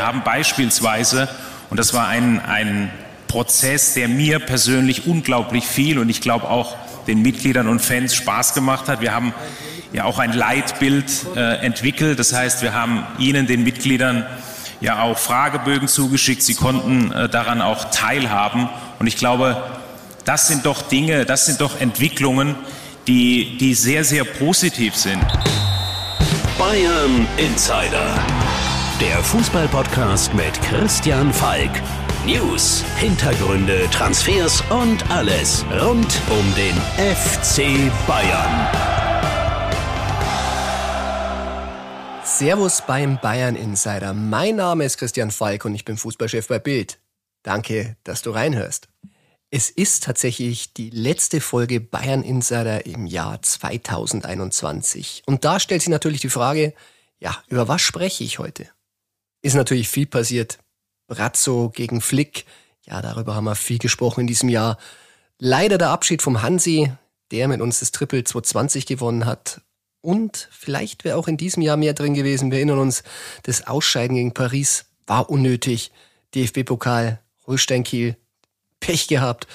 Wir 0.00 0.06
haben 0.06 0.22
beispielsweise, 0.24 1.28
und 1.68 1.78
das 1.78 1.92
war 1.92 2.08
ein, 2.08 2.40
ein 2.40 2.90
Prozess, 3.28 3.92
der 3.92 4.08
mir 4.08 4.38
persönlich 4.38 5.06
unglaublich 5.06 5.66
viel 5.66 5.98
und 5.98 6.08
ich 6.08 6.22
glaube 6.22 6.48
auch 6.48 6.74
den 7.06 7.20
Mitgliedern 7.20 7.68
und 7.68 7.80
Fans 7.80 8.14
Spaß 8.14 8.54
gemacht 8.54 8.88
hat. 8.88 9.02
Wir 9.02 9.12
haben 9.12 9.34
ja 9.92 10.04
auch 10.04 10.18
ein 10.18 10.32
Leitbild 10.32 11.04
äh, 11.36 11.56
entwickelt. 11.56 12.18
Das 12.18 12.32
heißt, 12.32 12.62
wir 12.62 12.72
haben 12.72 13.06
Ihnen, 13.18 13.46
den 13.46 13.62
Mitgliedern, 13.62 14.24
ja 14.80 15.02
auch 15.02 15.18
Fragebögen 15.18 15.86
zugeschickt. 15.86 16.42
Sie 16.44 16.54
konnten 16.54 17.12
äh, 17.12 17.28
daran 17.28 17.60
auch 17.60 17.90
teilhaben. 17.90 18.70
Und 18.98 19.06
ich 19.06 19.18
glaube, 19.18 19.62
das 20.24 20.48
sind 20.48 20.64
doch 20.64 20.80
Dinge, 20.80 21.26
das 21.26 21.44
sind 21.44 21.60
doch 21.60 21.78
Entwicklungen, 21.78 22.54
die, 23.06 23.58
die 23.58 23.74
sehr, 23.74 24.04
sehr 24.04 24.24
positiv 24.24 24.96
sind. 24.96 25.22
Bayern 26.56 27.28
Insider. 27.36 28.39
Der 29.00 29.24
Fußballpodcast 29.24 30.34
mit 30.34 30.60
Christian 30.60 31.32
Falk. 31.32 31.70
News, 32.26 32.84
Hintergründe, 32.98 33.88
Transfers 33.90 34.62
und 34.68 35.10
alles 35.10 35.64
rund 35.80 36.20
um 36.28 36.54
den 36.54 36.76
FC 36.98 37.90
Bayern. 38.06 38.68
Servus 42.24 42.82
beim 42.86 43.18
Bayern 43.22 43.56
Insider. 43.56 44.12
Mein 44.12 44.56
Name 44.56 44.84
ist 44.84 44.98
Christian 44.98 45.30
Falk 45.30 45.64
und 45.64 45.74
ich 45.74 45.86
bin 45.86 45.96
Fußballchef 45.96 46.46
bei 46.46 46.58
Bild. 46.58 46.98
Danke, 47.42 47.96
dass 48.04 48.20
du 48.20 48.32
reinhörst. 48.32 48.88
Es 49.50 49.70
ist 49.70 50.04
tatsächlich 50.04 50.74
die 50.74 50.90
letzte 50.90 51.40
Folge 51.40 51.80
Bayern 51.80 52.22
Insider 52.22 52.84
im 52.84 53.06
Jahr 53.06 53.40
2021. 53.40 55.22
Und 55.24 55.46
da 55.46 55.58
stellt 55.58 55.80
sich 55.80 55.88
natürlich 55.88 56.20
die 56.20 56.28
Frage, 56.28 56.74
ja, 57.18 57.42
über 57.48 57.66
was 57.66 57.80
spreche 57.80 58.24
ich 58.24 58.38
heute? 58.38 58.68
Ist 59.42 59.54
natürlich 59.54 59.88
viel 59.88 60.06
passiert. 60.06 60.58
Brazzo 61.06 61.70
gegen 61.70 62.00
Flick, 62.00 62.44
ja, 62.86 63.02
darüber 63.02 63.34
haben 63.34 63.44
wir 63.44 63.54
viel 63.54 63.78
gesprochen 63.78 64.22
in 64.22 64.26
diesem 64.26 64.48
Jahr. 64.48 64.78
Leider 65.38 65.78
der 65.78 65.90
Abschied 65.90 66.22
vom 66.22 66.42
Hansi, 66.42 66.92
der 67.30 67.48
mit 67.48 67.60
uns 67.60 67.80
das 67.80 67.92
Triple 67.92 68.24
220 68.24 68.86
gewonnen 68.86 69.26
hat. 69.26 69.60
Und 70.02 70.48
vielleicht 70.50 71.04
wäre 71.04 71.16
auch 71.16 71.28
in 71.28 71.36
diesem 71.36 71.62
Jahr 71.62 71.76
mehr 71.76 71.94
drin 71.94 72.14
gewesen. 72.14 72.50
Wir 72.50 72.58
erinnern 72.58 72.78
uns, 72.78 73.02
das 73.42 73.66
Ausscheiden 73.66 74.16
gegen 74.16 74.34
Paris 74.34 74.86
war 75.06 75.28
unnötig. 75.30 75.92
DFB-Pokal, 76.34 77.20
Holstein 77.46 77.84
Kiel, 77.84 78.16
Pech 78.78 79.08
gehabt. 79.08 79.46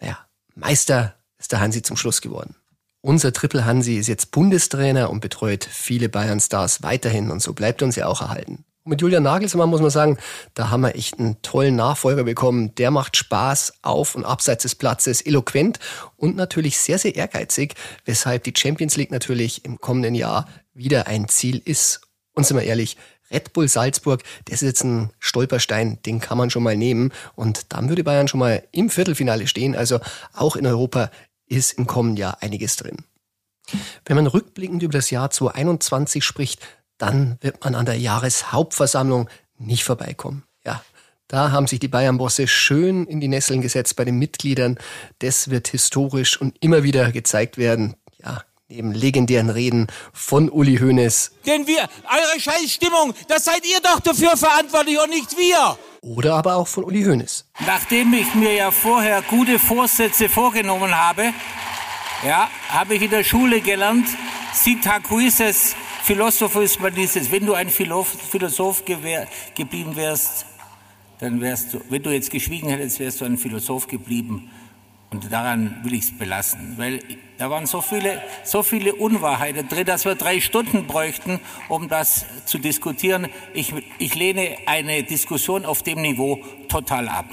Naja, 0.00 0.18
Meister 0.54 1.16
ist 1.38 1.52
der 1.52 1.60
Hansi 1.60 1.82
zum 1.82 1.96
Schluss 1.96 2.20
geworden. 2.20 2.54
Unser 3.00 3.32
Triple 3.32 3.64
Hansi 3.64 3.96
ist 3.96 4.06
jetzt 4.06 4.30
Bundestrainer 4.30 5.10
und 5.10 5.20
betreut 5.20 5.64
viele 5.64 6.08
Bayern-Stars 6.08 6.82
weiterhin 6.82 7.30
und 7.30 7.42
so 7.42 7.52
bleibt 7.52 7.82
uns 7.82 7.96
ja 7.96 8.06
auch 8.06 8.20
erhalten. 8.20 8.64
Und 8.84 8.90
mit 8.90 9.00
Julian 9.00 9.22
Nagelsmann 9.22 9.68
muss 9.68 9.80
man 9.80 9.90
sagen, 9.90 10.18
da 10.54 10.70
haben 10.70 10.80
wir 10.80 10.96
echt 10.96 11.18
einen 11.18 11.40
tollen 11.42 11.76
Nachfolger 11.76 12.24
bekommen. 12.24 12.74
Der 12.74 12.90
macht 12.90 13.16
Spaß 13.16 13.74
auf 13.82 14.16
und 14.16 14.24
abseits 14.24 14.62
des 14.62 14.74
Platzes, 14.74 15.20
eloquent 15.20 15.78
und 16.16 16.34
natürlich 16.34 16.78
sehr, 16.78 16.98
sehr 16.98 17.14
ehrgeizig, 17.14 17.74
weshalb 18.04 18.42
die 18.44 18.54
Champions 18.56 18.96
League 18.96 19.12
natürlich 19.12 19.64
im 19.64 19.80
kommenden 19.80 20.16
Jahr 20.16 20.48
wieder 20.74 21.06
ein 21.06 21.28
Ziel 21.28 21.62
ist. 21.64 22.00
Und 22.34 22.44
sind 22.44 22.56
wir 22.56 22.64
ehrlich, 22.64 22.96
Red 23.30 23.52
Bull 23.52 23.68
Salzburg, 23.68 24.22
das 24.46 24.62
ist 24.62 24.68
jetzt 24.68 24.84
ein 24.84 25.10
Stolperstein, 25.20 25.98
den 26.04 26.20
kann 26.20 26.38
man 26.38 26.50
schon 26.50 26.62
mal 26.62 26.76
nehmen. 26.76 27.12
Und 27.34 27.72
dann 27.72 27.88
würde 27.88 28.04
Bayern 28.04 28.28
schon 28.28 28.40
mal 28.40 28.62
im 28.72 28.90
Viertelfinale 28.90 29.46
stehen. 29.46 29.76
Also 29.76 30.00
auch 30.34 30.56
in 30.56 30.66
Europa 30.66 31.10
ist 31.46 31.72
im 31.78 31.86
kommenden 31.86 32.16
Jahr 32.16 32.42
einiges 32.42 32.76
drin. 32.76 32.98
Wenn 34.04 34.16
man 34.16 34.26
rückblickend 34.26 34.82
über 34.82 34.92
das 34.92 35.10
Jahr 35.10 35.30
2021 35.30 36.24
spricht, 36.24 36.60
dann 37.02 37.36
wird 37.40 37.64
man 37.64 37.74
an 37.74 37.84
der 37.84 37.98
Jahreshauptversammlung 37.98 39.28
nicht 39.58 39.82
vorbeikommen. 39.82 40.44
Ja, 40.64 40.84
da 41.26 41.50
haben 41.50 41.66
sich 41.66 41.80
die 41.80 41.88
Bayern-Bosse 41.88 42.46
schön 42.46 43.06
in 43.06 43.20
die 43.20 43.26
Nesseln 43.26 43.60
gesetzt 43.60 43.96
bei 43.96 44.04
den 44.04 44.20
Mitgliedern. 44.20 44.78
Das 45.18 45.50
wird 45.50 45.66
historisch 45.66 46.40
und 46.40 46.56
immer 46.60 46.84
wieder 46.84 47.10
gezeigt 47.10 47.58
werden. 47.58 47.96
Ja, 48.22 48.44
neben 48.68 48.92
legendären 48.92 49.50
Reden 49.50 49.88
von 50.12 50.48
Uli 50.48 50.78
Hoeneß. 50.78 51.32
Denn 51.44 51.66
wir, 51.66 51.80
eure 51.80 52.40
Scheißstimmung, 52.40 53.14
das 53.26 53.46
seid 53.46 53.66
ihr 53.66 53.80
doch 53.80 53.98
dafür 53.98 54.36
verantwortlich 54.36 54.96
und 55.02 55.10
nicht 55.10 55.36
wir. 55.36 55.76
Oder 56.02 56.34
aber 56.36 56.54
auch 56.54 56.68
von 56.68 56.84
Uli 56.84 57.02
Hoeneß. 57.02 57.46
Nachdem 57.66 58.14
ich 58.14 58.32
mir 58.36 58.54
ja 58.54 58.70
vorher 58.70 59.22
gute 59.22 59.58
Vorsätze 59.58 60.28
vorgenommen 60.28 60.96
habe, 60.96 61.32
ja, 62.24 62.48
habe 62.68 62.94
ich 62.94 63.02
in 63.02 63.10
der 63.10 63.24
Schule 63.24 63.60
gelernt, 63.60 64.06
Sitakuises 64.52 65.74
Philosophes 66.02 66.80
man 66.80 66.92
dieses, 66.92 67.30
wenn 67.30 67.46
du 67.46 67.54
ein 67.54 67.68
Philosoph 67.70 68.84
geblieben 68.84 69.94
wärst, 69.94 70.46
dann 71.20 71.40
wärst 71.40 71.74
du, 71.74 71.80
wenn 71.90 72.02
du 72.02 72.10
jetzt 72.10 72.30
geschwiegen 72.30 72.70
hättest, 72.70 72.98
wärst 72.98 73.20
du 73.20 73.24
ein 73.24 73.38
Philosoph 73.38 73.86
geblieben. 73.86 74.50
Und 75.12 75.30
daran 75.30 75.78
will 75.84 75.94
ich 75.94 76.04
es 76.04 76.18
belassen, 76.18 76.74
weil 76.76 76.98
da 77.38 77.50
waren 77.50 77.66
so 77.66 77.80
viele, 77.82 78.20
so 78.42 78.64
viele 78.64 78.96
Unwahrheiten 78.96 79.68
drin, 79.68 79.84
dass 79.84 80.04
wir 80.04 80.16
drei 80.16 80.40
Stunden 80.40 80.88
bräuchten, 80.88 81.38
um 81.68 81.88
das 81.88 82.24
zu 82.46 82.58
diskutieren. 82.58 83.28
Ich, 83.54 83.72
ich 83.98 84.14
lehne 84.16 84.56
eine 84.66 85.04
Diskussion 85.04 85.64
auf 85.64 85.84
dem 85.84 86.02
Niveau 86.02 86.40
total 86.68 87.08
ab. 87.08 87.26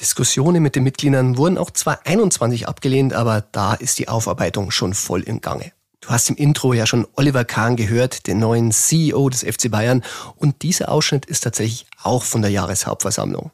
Diskussionen 0.00 0.62
mit 0.62 0.76
den 0.76 0.84
Mitgliedern 0.84 1.36
wurden 1.36 1.58
auch 1.58 1.72
zwar 1.72 2.06
21 2.06 2.68
abgelehnt, 2.68 3.12
aber 3.12 3.42
da 3.52 3.74
ist 3.74 3.98
die 3.98 4.08
Aufarbeitung 4.08 4.70
schon 4.70 4.94
voll 4.94 5.22
im 5.22 5.42
Gange. 5.42 5.72
Du 6.08 6.14
hast 6.14 6.30
im 6.30 6.36
Intro 6.36 6.72
ja 6.72 6.86
schon 6.86 7.06
Oliver 7.16 7.44
Kahn 7.44 7.76
gehört, 7.76 8.26
den 8.28 8.38
neuen 8.38 8.72
CEO 8.72 9.28
des 9.28 9.42
FC 9.42 9.70
Bayern, 9.70 10.02
und 10.36 10.62
dieser 10.62 10.90
Ausschnitt 10.90 11.26
ist 11.26 11.42
tatsächlich 11.42 11.84
auch 12.02 12.22
von 12.22 12.40
der 12.40 12.50
Jahreshauptversammlung. 12.50 13.50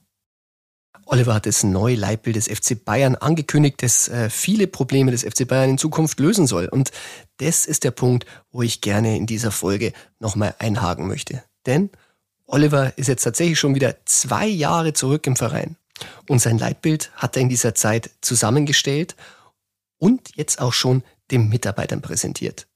Oliver 1.04 1.34
hat 1.34 1.46
das 1.46 1.64
neue 1.64 1.96
Leitbild 1.96 2.36
des 2.36 2.46
FC 2.46 2.84
Bayern 2.84 3.16
angekündigt, 3.16 3.82
das 3.82 4.06
äh, 4.06 4.30
viele 4.30 4.68
Probleme 4.68 5.10
des 5.10 5.24
FC 5.24 5.48
Bayern 5.48 5.70
in 5.70 5.78
Zukunft 5.78 6.20
lösen 6.20 6.46
soll. 6.46 6.66
Und 6.66 6.92
das 7.38 7.66
ist 7.66 7.82
der 7.82 7.90
Punkt, 7.90 8.24
wo 8.52 8.62
ich 8.62 8.80
gerne 8.80 9.16
in 9.16 9.26
dieser 9.26 9.50
Folge 9.50 9.92
nochmal 10.20 10.54
einhaken 10.60 11.08
möchte. 11.08 11.42
Denn 11.66 11.90
Oliver 12.46 12.96
ist 12.96 13.08
jetzt 13.08 13.24
tatsächlich 13.24 13.58
schon 13.58 13.74
wieder 13.74 13.96
zwei 14.04 14.46
Jahre 14.46 14.92
zurück 14.92 15.26
im 15.26 15.34
Verein. 15.34 15.74
Und 16.28 16.38
sein 16.38 16.58
Leitbild 16.58 17.10
hat 17.16 17.34
er 17.34 17.42
in 17.42 17.48
dieser 17.48 17.74
Zeit 17.74 18.10
zusammengestellt 18.20 19.16
und 19.98 20.36
jetzt 20.36 20.60
auch 20.60 20.72
schon 20.72 21.02
den 21.30 21.48
Mitarbeitern 21.48 22.02
präsentiert. 22.02 22.66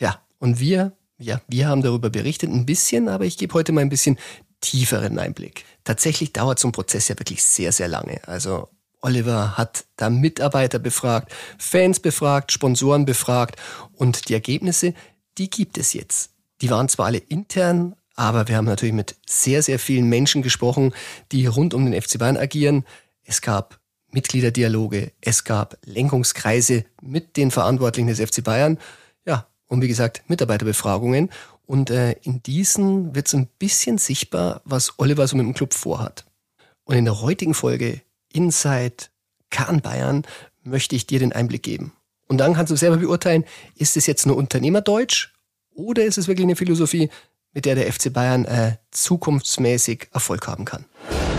Ja, 0.00 0.22
und 0.38 0.60
wir, 0.60 0.92
ja, 1.18 1.40
wir 1.48 1.68
haben 1.68 1.82
darüber 1.82 2.10
berichtet 2.10 2.50
ein 2.50 2.66
bisschen, 2.66 3.08
aber 3.08 3.24
ich 3.24 3.38
gebe 3.38 3.54
heute 3.54 3.72
mal 3.72 3.80
ein 3.80 3.88
bisschen 3.88 4.18
tieferen 4.60 5.18
Einblick. 5.18 5.64
Tatsächlich 5.84 6.32
dauert 6.32 6.58
so 6.58 6.68
ein 6.68 6.72
Prozess 6.72 7.08
ja 7.08 7.18
wirklich 7.18 7.42
sehr, 7.42 7.72
sehr 7.72 7.88
lange. 7.88 8.20
Also 8.26 8.68
Oliver 9.00 9.56
hat 9.56 9.84
da 9.96 10.10
Mitarbeiter 10.10 10.78
befragt, 10.78 11.32
Fans 11.58 12.00
befragt, 12.00 12.52
Sponsoren 12.52 13.04
befragt 13.04 13.56
und 13.92 14.28
die 14.28 14.34
Ergebnisse, 14.34 14.94
die 15.38 15.50
gibt 15.50 15.78
es 15.78 15.92
jetzt. 15.92 16.32
Die 16.60 16.70
waren 16.70 16.88
zwar 16.88 17.06
alle 17.06 17.18
intern, 17.18 17.94
aber 18.16 18.48
wir 18.48 18.56
haben 18.56 18.64
natürlich 18.64 18.94
mit 18.94 19.16
sehr, 19.28 19.62
sehr 19.62 19.78
vielen 19.78 20.08
Menschen 20.08 20.42
gesprochen, 20.42 20.92
die 21.30 21.46
rund 21.46 21.74
um 21.74 21.88
den 21.88 22.00
FC 22.00 22.18
Bayern 22.18 22.36
agieren. 22.36 22.84
Es 23.22 23.40
gab 23.40 23.78
Mitgliederdialoge, 24.10 25.12
es 25.20 25.44
gab 25.44 25.76
Lenkungskreise 25.84 26.84
mit 27.02 27.36
den 27.36 27.50
Verantwortlichen 27.50 28.08
des 28.08 28.20
FC 28.20 28.42
Bayern. 28.42 28.78
Ja, 29.26 29.46
und 29.66 29.82
wie 29.82 29.88
gesagt, 29.88 30.22
Mitarbeiterbefragungen. 30.28 31.30
Und 31.66 31.90
äh, 31.90 32.12
in 32.22 32.42
diesen 32.42 33.14
wird 33.14 33.28
so 33.28 33.36
ein 33.36 33.48
bisschen 33.58 33.98
sichtbar, 33.98 34.62
was 34.64 34.98
Oliver 34.98 35.26
so 35.26 35.36
mit 35.36 35.44
dem 35.44 35.54
Club 35.54 35.74
vorhat. 35.74 36.24
Und 36.84 36.96
in 36.96 37.04
der 37.04 37.20
heutigen 37.20 37.52
Folge 37.52 38.00
Inside 38.32 38.96
Kahn 39.50 39.82
Bayern 39.82 40.22
möchte 40.62 40.96
ich 40.96 41.06
dir 41.06 41.18
den 41.18 41.32
Einblick 41.32 41.62
geben. 41.62 41.92
Und 42.26 42.38
dann 42.38 42.54
kannst 42.54 42.70
du 42.70 42.76
selber 42.76 42.96
beurteilen, 42.96 43.44
ist 43.76 43.96
es 43.96 44.06
jetzt 44.06 44.26
nur 44.26 44.36
Unternehmerdeutsch 44.36 45.32
oder 45.74 46.04
ist 46.04 46.18
es 46.18 46.28
wirklich 46.28 46.44
eine 46.44 46.56
Philosophie, 46.56 47.10
mit 47.52 47.64
der 47.64 47.74
der 47.74 47.90
FC 47.92 48.12
Bayern 48.12 48.44
äh, 48.44 48.76
zukunftsmäßig 48.90 50.08
Erfolg 50.12 50.46
haben 50.46 50.64
kann. 50.64 50.84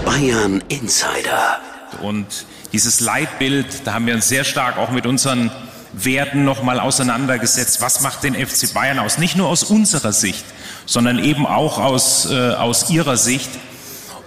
Bayern 0.05 0.63
Insider. 0.69 1.59
Und 2.01 2.25
dieses 2.71 2.99
Leitbild, 2.99 3.85
da 3.85 3.93
haben 3.93 4.05
wir 4.05 4.15
uns 4.15 4.27
sehr 4.27 4.43
stark 4.43 4.77
auch 4.77 4.91
mit 4.91 5.05
unseren 5.05 5.51
Werten 5.93 6.45
nochmal 6.45 6.79
auseinandergesetzt. 6.79 7.81
Was 7.81 8.01
macht 8.01 8.23
den 8.23 8.35
FC 8.35 8.73
Bayern 8.73 8.99
aus? 8.99 9.17
Nicht 9.17 9.35
nur 9.35 9.47
aus 9.47 9.63
unserer 9.63 10.13
Sicht, 10.13 10.45
sondern 10.85 11.19
eben 11.19 11.45
auch 11.45 11.79
aus, 11.79 12.29
äh, 12.31 12.51
aus 12.51 12.89
ihrer 12.89 13.17
Sicht. 13.17 13.49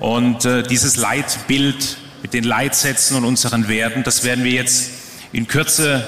Und 0.01 0.45
äh, 0.45 0.63
dieses 0.63 0.97
Leitbild 0.97 1.97
mit 2.23 2.35
den 2.35 2.45
Leitsätzen 2.45 3.17
und 3.17 3.25
unseren 3.25 3.69
Werten, 3.69 4.03
das 4.03 4.25
werden 4.25 4.45
wir 4.45 4.53
jetzt 4.53 4.91
in 5.33 5.47
Kürze, 5.47 6.05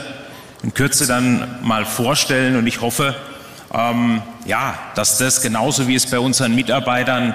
in 0.63 0.75
Kürze 0.75 1.07
dann 1.07 1.59
mal 1.63 1.87
vorstellen. 1.87 2.57
Und 2.57 2.67
ich 2.67 2.81
hoffe, 2.81 3.15
ähm, 3.73 4.23
ja, 4.45 4.79
dass 4.95 5.19
das 5.19 5.43
genauso 5.43 5.89
wie 5.89 5.95
es 5.95 6.07
bei 6.07 6.19
unseren 6.19 6.55
Mitarbeitern 6.55 7.35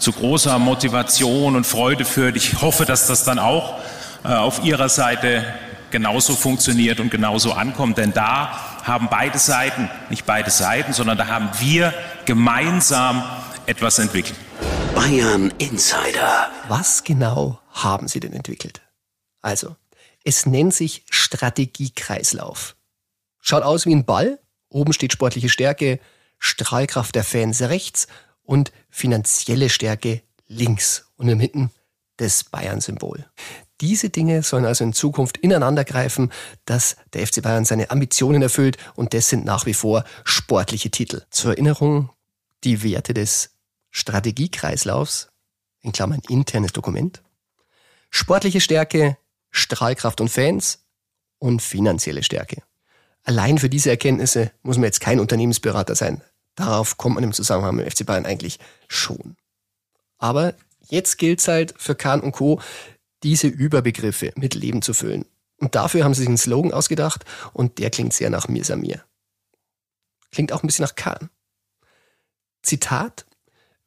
zu 0.00 0.12
großer 0.12 0.58
Motivation 0.58 1.56
und 1.56 1.66
Freude 1.66 2.04
führt. 2.04 2.36
Ich 2.36 2.60
hoffe, 2.60 2.84
dass 2.84 3.06
das 3.06 3.24
dann 3.24 3.38
auch 3.38 3.78
äh, 4.24 4.28
auf 4.28 4.64
Ihrer 4.64 4.88
Seite 4.88 5.44
genauso 5.90 6.34
funktioniert 6.34 7.00
und 7.00 7.10
genauso 7.10 7.52
ankommt. 7.52 7.98
Denn 7.98 8.12
da 8.12 8.82
haben 8.84 9.08
beide 9.10 9.38
Seiten, 9.38 9.90
nicht 10.08 10.26
beide 10.26 10.50
Seiten, 10.50 10.92
sondern 10.92 11.18
da 11.18 11.26
haben 11.26 11.50
wir 11.60 11.92
gemeinsam 12.24 13.22
etwas 13.66 13.98
entwickelt. 13.98 14.38
Bayern 14.94 15.52
Insider. 15.58 16.48
Was 16.68 17.04
genau 17.04 17.60
haben 17.70 18.08
sie 18.08 18.20
denn 18.20 18.32
entwickelt? 18.32 18.80
Also, 19.42 19.76
es 20.24 20.46
nennt 20.46 20.74
sich 20.74 21.04
Strategiekreislauf. 21.10 22.76
Schaut 23.40 23.62
aus 23.62 23.86
wie 23.86 23.94
ein 23.94 24.04
Ball. 24.04 24.38
Oben 24.68 24.92
steht 24.92 25.12
sportliche 25.12 25.48
Stärke, 25.48 25.98
Strahlkraft 26.38 27.14
der 27.14 27.24
Fans 27.24 27.60
rechts 27.62 28.06
und 28.42 28.72
finanzielle 28.88 29.68
Stärke 29.68 30.22
links. 30.46 31.06
Und 31.16 31.28
in 31.28 31.38
der 31.38 31.48
Mitte 31.48 31.70
das 32.20 32.44
Bayern-Symbol. 32.44 33.24
Diese 33.80 34.10
Dinge 34.10 34.42
sollen 34.42 34.66
also 34.66 34.84
in 34.84 34.92
Zukunft 34.92 35.38
ineinander 35.38 35.84
greifen, 35.84 36.30
dass 36.66 36.96
der 37.14 37.26
FC 37.26 37.42
Bayern 37.42 37.64
seine 37.64 37.90
Ambitionen 37.90 38.42
erfüllt 38.42 38.76
und 38.94 39.14
das 39.14 39.30
sind 39.30 39.46
nach 39.46 39.64
wie 39.64 39.74
vor 39.74 40.04
sportliche 40.24 40.90
Titel. 40.90 41.22
Zur 41.30 41.52
Erinnerung, 41.52 42.10
die 42.62 42.82
Werte 42.82 43.14
des 43.14 43.56
Strategiekreislaufs, 43.90 45.28
in 45.80 45.92
Klammern 45.92 46.20
internes 46.28 46.72
Dokument, 46.72 47.22
sportliche 48.10 48.60
Stärke, 48.60 49.16
Strahlkraft 49.50 50.20
und 50.20 50.28
Fans 50.28 50.84
und 51.38 51.62
finanzielle 51.62 52.22
Stärke. 52.22 52.62
Allein 53.24 53.58
für 53.58 53.70
diese 53.70 53.90
Erkenntnisse 53.90 54.52
muss 54.62 54.76
man 54.76 54.84
jetzt 54.84 55.00
kein 55.00 55.20
Unternehmensberater 55.20 55.94
sein. 55.94 56.22
Darauf 56.54 56.96
kommt 56.96 57.14
man 57.14 57.24
im 57.24 57.32
Zusammenhang 57.32 57.76
mit 57.76 57.92
FC 57.92 58.04
Bayern 58.04 58.26
eigentlich 58.26 58.58
schon. 58.88 59.36
Aber 60.18 60.54
jetzt 60.88 61.18
gilt 61.18 61.40
es 61.40 61.48
halt 61.48 61.74
für 61.78 61.94
Kahn 61.94 62.20
und 62.20 62.32
Co., 62.32 62.60
diese 63.22 63.46
Überbegriffe 63.46 64.32
mit 64.36 64.54
Leben 64.54 64.82
zu 64.82 64.94
füllen. 64.94 65.26
Und 65.58 65.74
dafür 65.74 66.04
haben 66.04 66.14
sie 66.14 66.20
sich 66.20 66.28
einen 66.28 66.38
Slogan 66.38 66.72
ausgedacht 66.72 67.24
und 67.52 67.78
der 67.78 67.90
klingt 67.90 68.14
sehr 68.14 68.30
nach 68.30 68.48
Mir 68.48 68.64
Samir. 68.64 69.04
Klingt 70.32 70.52
auch 70.52 70.62
ein 70.62 70.66
bisschen 70.66 70.84
nach 70.84 70.94
Kahn. 70.94 71.28
Zitat: 72.62 73.26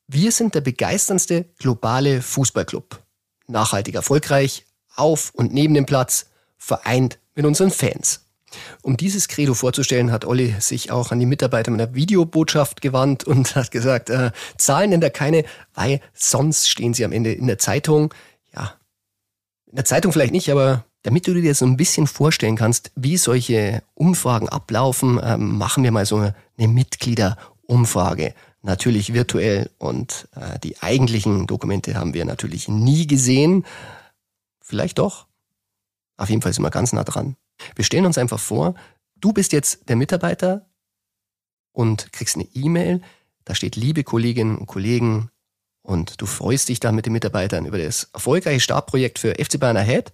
Wir 0.08 0.32
sind 0.32 0.56
der 0.56 0.62
begeisterndste 0.62 1.46
globale 1.58 2.22
Fußballclub. 2.22 3.02
Nachhaltig 3.48 3.96
erfolgreich, 3.96 4.66
auf 4.96 5.32
und 5.34 5.54
neben 5.54 5.74
dem 5.74 5.86
Platz, 5.86 6.28
vereint 6.58 7.20
mit 7.36 7.46
unseren 7.46 7.72
Fans. 7.72 8.23
Um 8.82 8.98
dieses 8.98 9.28
Credo 9.28 9.54
vorzustellen, 9.54 10.12
hat 10.12 10.26
Olli 10.26 10.56
sich 10.60 10.92
auch 10.92 11.12
an 11.12 11.20
die 11.20 11.26
Mitarbeiter 11.26 11.72
mit 11.72 11.82
einer 11.82 11.94
Videobotschaft 11.94 12.82
gewandt 12.82 13.24
und 13.24 13.56
hat 13.56 13.72
gesagt, 13.72 14.10
äh, 14.10 14.32
Zahlen 14.58 14.92
nennt 14.92 15.04
er 15.04 15.10
keine, 15.10 15.46
weil 15.74 16.00
sonst 16.14 16.70
stehen 16.70 16.94
sie 16.94 17.06
am 17.06 17.12
Ende 17.12 17.32
in 17.34 17.48
der 17.48 17.60
Zeitung. 17.60 18.14
Ja, 18.56 18.74
in 19.68 19.76
der 19.76 19.86
Zeitung 19.86 20.12
vielleicht 20.12 20.34
nicht, 20.34 20.52
aber 20.52 20.86
damit 21.04 21.28
du 21.28 21.34
dir 21.34 21.54
so 21.54 21.66
ein 21.66 21.78
bisschen 21.78 22.08
vorstellen 22.08 22.56
kannst, 22.56 22.92
wie 22.96 23.18
solche 23.18 23.84
Umfragen 23.94 24.50
ablaufen, 24.50 25.20
ähm, 25.22 25.58
machen 25.58 25.84
wir 25.84 25.92
mal 25.92 26.06
so 26.06 26.18
eine 26.18 26.68
Mitgliederumfrage. 26.68 28.34
Natürlich 28.62 29.14
virtuell 29.14 29.70
und 29.78 30.30
äh, 30.36 30.58
die 30.60 30.82
eigentlichen 30.82 31.48
Dokumente 31.48 31.96
haben 31.96 32.14
wir 32.14 32.24
natürlich 32.24 32.70
nie 32.70 33.08
gesehen. 33.08 33.66
Vielleicht 34.62 35.00
doch. 35.00 35.28
Auf 36.16 36.30
jeden 36.30 36.42
Fall 36.42 36.54
sind 36.54 36.64
wir 36.64 36.70
ganz 36.70 36.94
nah 36.94 37.04
dran. 37.04 37.36
Wir 37.76 37.86
stellen 37.86 38.06
uns 38.06 38.18
einfach 38.18 38.40
vor, 38.40 38.76
du 39.16 39.34
bist 39.34 39.54
jetzt 39.54 39.90
der 39.90 39.96
Mitarbeiter 39.96 40.66
und 41.72 42.12
kriegst 42.14 42.36
eine 42.36 42.48
E-Mail, 42.54 43.02
da 43.46 43.56
steht 43.56 43.76
liebe 43.76 44.04
Kolleginnen 44.04 44.58
und 44.58 44.68
Kollegen 44.68 45.30
und 45.82 46.22
du 46.22 46.26
freust 46.26 46.70
dich 46.70 46.80
da 46.80 46.92
mit 46.92 47.06
den 47.06 47.14
Mitarbeitern 47.14 47.66
über 47.66 47.78
das 47.78 48.10
erfolgreiche 48.14 48.62
Startprojekt 48.62 49.20
für 49.20 49.36
FC 49.36 49.60
Bayern 49.60 49.78
Ahead 49.78 50.14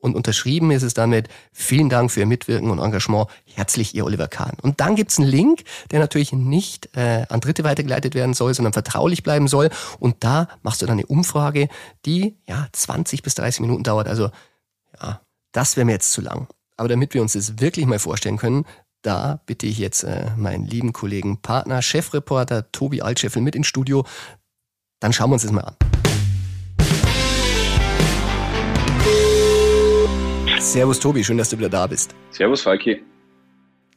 und 0.00 0.14
unterschrieben 0.14 0.70
ist 0.70 0.82
es 0.82 0.94
damit, 0.94 1.28
vielen 1.52 1.88
Dank 1.88 2.10
für 2.10 2.20
Ihr 2.20 2.26
Mitwirken 2.26 2.70
und 2.70 2.78
Engagement, 2.78 3.28
herzlich 3.44 3.94
Ihr 3.94 4.04
Oliver 4.04 4.28
Kahn. 4.28 4.56
Und 4.62 4.80
dann 4.80 4.94
gibt's 4.94 5.18
einen 5.18 5.28
Link, 5.28 5.64
der 5.90 5.98
natürlich 5.98 6.32
nicht 6.32 6.96
äh, 6.96 7.26
an 7.28 7.40
Dritte 7.40 7.64
weitergeleitet 7.64 8.14
werden 8.14 8.34
soll, 8.34 8.54
sondern 8.54 8.72
vertraulich 8.72 9.24
bleiben 9.24 9.48
soll. 9.48 9.70
Und 9.98 10.22
da 10.22 10.48
machst 10.62 10.82
du 10.82 10.86
dann 10.86 10.98
eine 10.98 11.06
Umfrage, 11.06 11.68
die 12.06 12.38
ja 12.46 12.68
20 12.72 13.22
bis 13.22 13.34
30 13.34 13.60
Minuten 13.60 13.82
dauert. 13.82 14.06
Also 14.06 14.30
ja, 15.02 15.20
das 15.52 15.76
wäre 15.76 15.84
mir 15.84 15.92
jetzt 15.92 16.12
zu 16.12 16.20
lang. 16.20 16.46
Aber 16.78 16.88
damit 16.88 17.12
wir 17.12 17.20
uns 17.20 17.32
das 17.32 17.60
wirklich 17.60 17.86
mal 17.86 17.98
vorstellen 17.98 18.36
können, 18.36 18.64
da 19.02 19.42
bitte 19.46 19.66
ich 19.66 19.78
jetzt 19.78 20.04
äh, 20.04 20.30
meinen 20.36 20.64
lieben 20.64 20.92
Kollegen, 20.92 21.42
Partner, 21.42 21.82
Chefreporter 21.82 22.70
Tobi 22.70 23.02
Altscheffel 23.02 23.42
mit 23.42 23.56
ins 23.56 23.66
Studio. 23.66 24.06
Dann 25.00 25.12
schauen 25.12 25.30
wir 25.30 25.34
uns 25.34 25.42
das 25.42 25.50
mal 25.50 25.62
an. 25.62 25.76
Servus 30.60 31.00
Tobi, 31.00 31.24
schön, 31.24 31.36
dass 31.38 31.50
du 31.50 31.58
wieder 31.58 31.68
da 31.68 31.86
bist. 31.88 32.14
Servus 32.30 32.62
Falki. 32.62 33.02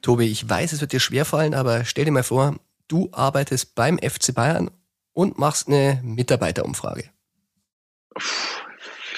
Tobi, 0.01 0.25
ich 0.25 0.49
weiß, 0.49 0.73
es 0.73 0.81
wird 0.81 0.91
dir 0.91 0.99
schwerfallen, 0.99 1.53
aber 1.53 1.85
stell 1.85 2.05
dir 2.05 2.11
mal 2.11 2.23
vor, 2.23 2.55
du 2.87 3.09
arbeitest 3.11 3.75
beim 3.75 3.99
FC 3.99 4.33
Bayern 4.33 4.71
und 5.13 5.37
machst 5.37 5.67
eine 5.67 6.01
Mitarbeiterumfrage. 6.03 7.11
Ich 8.17 8.70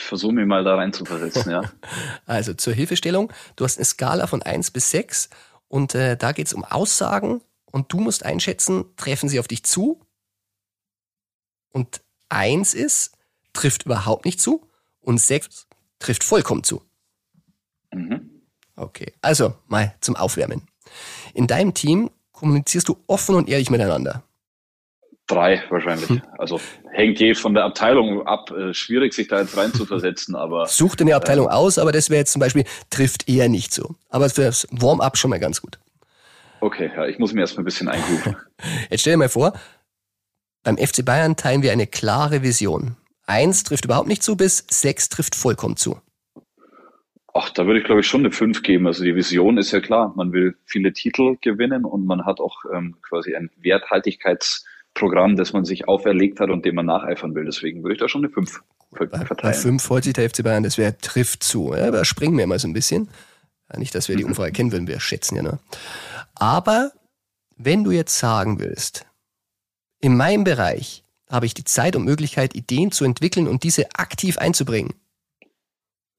versuche 0.04 0.34
mich 0.34 0.46
mal 0.46 0.64
da 0.64 0.76
rein 0.76 0.94
zu 0.94 1.06
versetzen, 1.06 1.52
ja. 1.52 1.62
also 2.26 2.54
zur 2.54 2.74
Hilfestellung, 2.74 3.32
du 3.56 3.66
hast 3.66 3.78
eine 3.78 3.86
Skala 3.86 4.28
von 4.28 4.42
1 4.42 4.72
bis 4.72 4.92
6 4.92 5.30
und 5.68 5.96
äh, 5.96 6.18
da 6.18 6.32
geht 6.32 6.48
es 6.48 6.54
um 6.54 6.64
Aussagen 6.64 7.42
und 7.66 7.92
du 7.92 8.00
musst 8.00 8.24
einschätzen, 8.24 8.86
treffen 8.98 9.30
sie 9.30 9.40
auf 9.40 9.48
dich 9.48 9.64
zu? 9.64 10.00
Und 11.72 12.02
1 12.30 12.74
ist, 12.74 13.18
trifft 13.54 13.86
überhaupt 13.86 14.26
nicht 14.26 14.40
zu 14.40 14.70
und 15.02 15.20
6 15.20 15.68
trifft 16.00 16.24
vollkommen 16.24 16.64
zu. 16.64 16.84
Mhm. 17.92 18.30
Okay, 18.76 19.14
also 19.22 19.56
mal 19.68 19.96
zum 20.02 20.16
Aufwärmen. 20.16 20.68
In 21.34 21.48
deinem 21.48 21.74
Team 21.74 22.12
kommunizierst 22.32 22.90
du 22.90 22.98
offen 23.08 23.36
und 23.36 23.50
ehrlich 23.50 23.70
miteinander. 23.70 24.24
Drei 25.33 25.63
wahrscheinlich. 25.69 26.09
Hm. 26.09 26.21
Also 26.38 26.59
hängt 26.91 27.19
je 27.19 27.33
von 27.33 27.53
der 27.53 27.63
Abteilung 27.63 28.25
ab. 28.27 28.51
Äh, 28.51 28.74
schwierig, 28.74 29.13
sich 29.13 29.27
da 29.27 29.41
jetzt 29.41 29.57
rein 29.57 29.74
zu 29.74 29.85
versetzen, 29.85 30.35
aber. 30.35 30.68
Such 30.68 30.95
dir 30.95 31.03
eine 31.03 31.15
Abteilung 31.15 31.47
äh, 31.47 31.51
aus, 31.51 31.77
aber 31.77 31.91
das 31.91 32.09
wäre 32.09 32.19
jetzt 32.19 32.31
zum 32.31 32.39
Beispiel, 32.39 32.63
trifft 32.89 33.30
eher 33.30 33.50
nicht 33.50 33.74
so. 33.74 33.95
Aber 34.09 34.30
für 34.30 34.44
das 34.44 34.68
Warm-up 34.71 35.18
schon 35.18 35.30
mal 35.30 35.39
ganz 35.39 35.62
gut. 35.62 35.80
Okay, 36.62 36.89
ja, 36.95 37.06
ich 37.07 37.19
muss 37.19 37.33
mir 37.33 37.41
erstmal 37.41 37.63
ein 37.63 37.65
bisschen 37.65 37.89
einrufen. 37.89 38.38
Jetzt 38.89 39.01
stell 39.01 39.13
dir 39.13 39.18
mal 39.18 39.27
vor, 39.27 39.51
beim 40.63 40.77
FC 40.77 41.03
Bayern 41.03 41.35
teilen 41.35 41.62
wir 41.62 41.74
eine 41.74 41.88
klare 41.88 42.41
Vision. 42.41 42.95
Eins 43.25 43.63
trifft 43.63 43.83
überhaupt 43.83 44.07
nicht 44.07 44.24
zu, 44.24 44.38
bis 44.38 44.65
sechs 44.69 45.09
trifft 45.09 45.35
vollkommen 45.35 45.75
zu. 45.75 46.00
Ach, 47.33 47.50
da 47.50 47.65
würde 47.65 47.80
ich 47.80 47.85
glaube 47.85 48.01
ich 48.01 48.07
schon 48.07 48.21
eine 48.21 48.31
5 48.31 48.62
geben. 48.62 48.88
Also 48.88 49.03
die 49.03 49.15
Vision 49.15 49.57
ist 49.57 49.71
ja 49.71 49.81
klar, 49.81 50.13
man 50.15 50.31
will 50.31 50.56
viele 50.65 50.94
Titel 50.94 51.35
gewinnen 51.41 51.83
und 51.83 52.06
man 52.06 52.25
hat 52.25 52.39
auch 52.39 52.63
ähm, 52.74 52.95
quasi 53.01 53.35
ein 53.35 53.50
Werthaltigkeitsprogramm, 54.94 55.36
das 55.36 55.54
man 55.54 55.66
sich 55.66 55.88
auferlegt 55.88 56.40
hat 56.40 56.50
und 56.50 56.66
dem 56.66 56.75
man 56.75 56.86
nacheifern 56.86 57.36
will. 57.36 57.45
Deswegen 57.45 57.84
würde 57.84 57.94
ich 57.94 58.00
da 58.00 58.07
schon 58.07 58.24
eine 58.24 58.34
5 58.34 58.62
verteilen. 58.94 59.38
Bei 59.42 59.54
5 59.54 59.83
freut 59.83 60.04
sich 60.04 60.14
der 60.14 60.30
FC 60.30 60.44
Bayern, 60.44 60.64
das 60.64 60.78
wäre 60.78 60.97
trifft 60.97 61.44
zu. 61.44 61.73
Ja, 61.73 61.88
aber 61.88 62.06
springen 62.06 62.38
wir 62.38 62.47
mal 62.47 62.59
so 62.59 62.68
ein 62.68 62.73
bisschen. 62.73 63.09
Nicht, 63.76 63.95
dass 63.95 64.07
wir 64.07 64.16
die 64.16 64.23
mhm. 64.23 64.30
Umfrage 64.30 64.52
kennen 64.52 64.71
würden, 64.71 64.88
wir 64.88 65.00
schätzen 65.00 65.35
ja 65.35 65.42
nur. 65.42 65.59
Aber 66.35 66.92
wenn 67.57 67.83
du 67.83 67.92
jetzt 67.92 68.19
sagen 68.19 68.59
willst, 68.59 69.07
in 70.00 70.16
meinem 70.16 70.44
Bereich 70.44 71.04
habe 71.30 71.47
ich 71.47 71.56
die 71.56 71.64
Zeit 71.64 71.95
und 71.95 72.04
Möglichkeit, 72.04 72.56
Ideen 72.56 72.92
zu 72.92 73.04
entwickeln 73.04 73.47
und 73.47 73.64
diese 73.64 73.90
aktiv 73.95 74.38
einzubringen, 74.38 74.94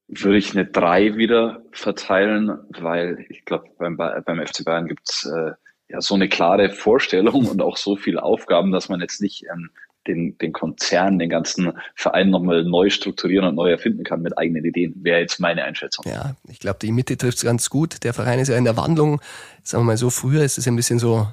würde 0.07 0.37
ich 0.37 0.51
eine 0.51 0.65
3 0.65 1.15
wieder 1.15 1.63
verteilen, 1.71 2.59
weil 2.69 3.25
ich 3.29 3.45
glaube, 3.45 3.69
beim, 3.79 3.97
beim 3.97 4.45
FC 4.45 4.63
Bayern 4.65 4.87
gibt's 4.87 5.25
äh, 5.25 5.53
ja 5.89 6.01
so 6.01 6.15
eine 6.15 6.29
klare 6.29 6.69
Vorstellung 6.69 7.47
und 7.47 7.61
auch 7.61 7.77
so 7.77 7.95
viele 7.95 8.23
Aufgaben, 8.23 8.71
dass 8.71 8.89
man 8.89 9.01
jetzt 9.01 9.21
nicht 9.21 9.45
ähm, 9.51 9.69
den, 10.07 10.37
den 10.37 10.53
Konzern, 10.53 11.19
den 11.19 11.29
ganzen 11.29 11.73
Verein 11.95 12.29
nochmal 12.29 12.63
neu 12.63 12.89
strukturieren 12.89 13.47
und 13.47 13.55
neu 13.55 13.71
erfinden 13.71 14.03
kann 14.03 14.21
mit 14.21 14.37
eigenen 14.37 14.63
Ideen, 14.63 14.93
wäre 15.03 15.19
jetzt 15.19 15.39
meine 15.39 15.63
Einschätzung. 15.63 16.05
Ja, 16.07 16.35
ich 16.47 16.59
glaube, 16.59 16.79
die 16.81 16.91
Mitte 16.91 17.17
trifft 17.17 17.37
es 17.37 17.43
ganz 17.43 17.69
gut. 17.69 18.03
Der 18.03 18.13
Verein 18.13 18.39
ist 18.39 18.49
ja 18.49 18.57
in 18.57 18.65
der 18.65 18.77
Wandlung. 18.77 19.21
Sagen 19.63 19.83
wir 19.83 19.87
mal 19.87 19.97
so, 19.97 20.09
früher 20.09 20.43
ist 20.43 20.57
es 20.57 20.67
ein 20.67 20.75
bisschen 20.75 20.99
so 20.99 21.27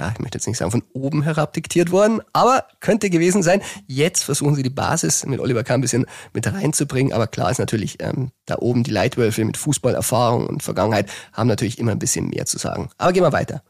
ja, 0.00 0.10
ich 0.12 0.18
möchte 0.18 0.38
jetzt 0.38 0.46
nicht 0.46 0.56
sagen, 0.56 0.70
von 0.70 0.82
oben 0.94 1.22
herab 1.22 1.52
diktiert 1.52 1.90
worden, 1.90 2.22
aber 2.32 2.64
könnte 2.80 3.10
gewesen 3.10 3.42
sein. 3.42 3.60
Jetzt 3.86 4.22
versuchen 4.22 4.54
sie 4.54 4.62
die 4.62 4.70
Basis 4.70 5.26
mit 5.26 5.40
Oliver 5.40 5.62
Kahn 5.62 5.80
ein 5.80 5.82
bisschen 5.82 6.06
mit 6.32 6.50
reinzubringen, 6.50 7.12
aber 7.12 7.26
klar 7.26 7.50
ist 7.50 7.58
natürlich, 7.58 8.00
ähm, 8.00 8.30
da 8.46 8.56
oben 8.58 8.82
die 8.82 8.92
Leitwölfe 8.92 9.44
mit 9.44 9.58
Fußballerfahrung 9.58 10.46
und 10.46 10.62
Vergangenheit 10.62 11.10
haben 11.34 11.48
natürlich 11.48 11.78
immer 11.78 11.92
ein 11.92 11.98
bisschen 11.98 12.28
mehr 12.28 12.46
zu 12.46 12.56
sagen. 12.56 12.88
Aber 12.96 13.12
gehen 13.12 13.22
wir 13.22 13.32
weiter. 13.32 13.62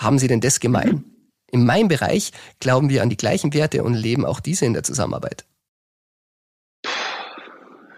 Haben 0.00 0.18
sie 0.18 0.28
denn 0.28 0.40
das 0.40 0.60
gemein? 0.60 0.88
Mhm. 0.88 1.04
In 1.52 1.66
meinem 1.66 1.88
Bereich 1.88 2.32
glauben 2.58 2.88
wir 2.88 3.02
an 3.02 3.10
die 3.10 3.16
gleichen 3.16 3.52
Werte 3.52 3.82
und 3.84 3.94
leben 3.94 4.24
auch 4.24 4.40
diese 4.40 4.64
in 4.64 4.72
der 4.72 4.82
Zusammenarbeit. 4.82 5.44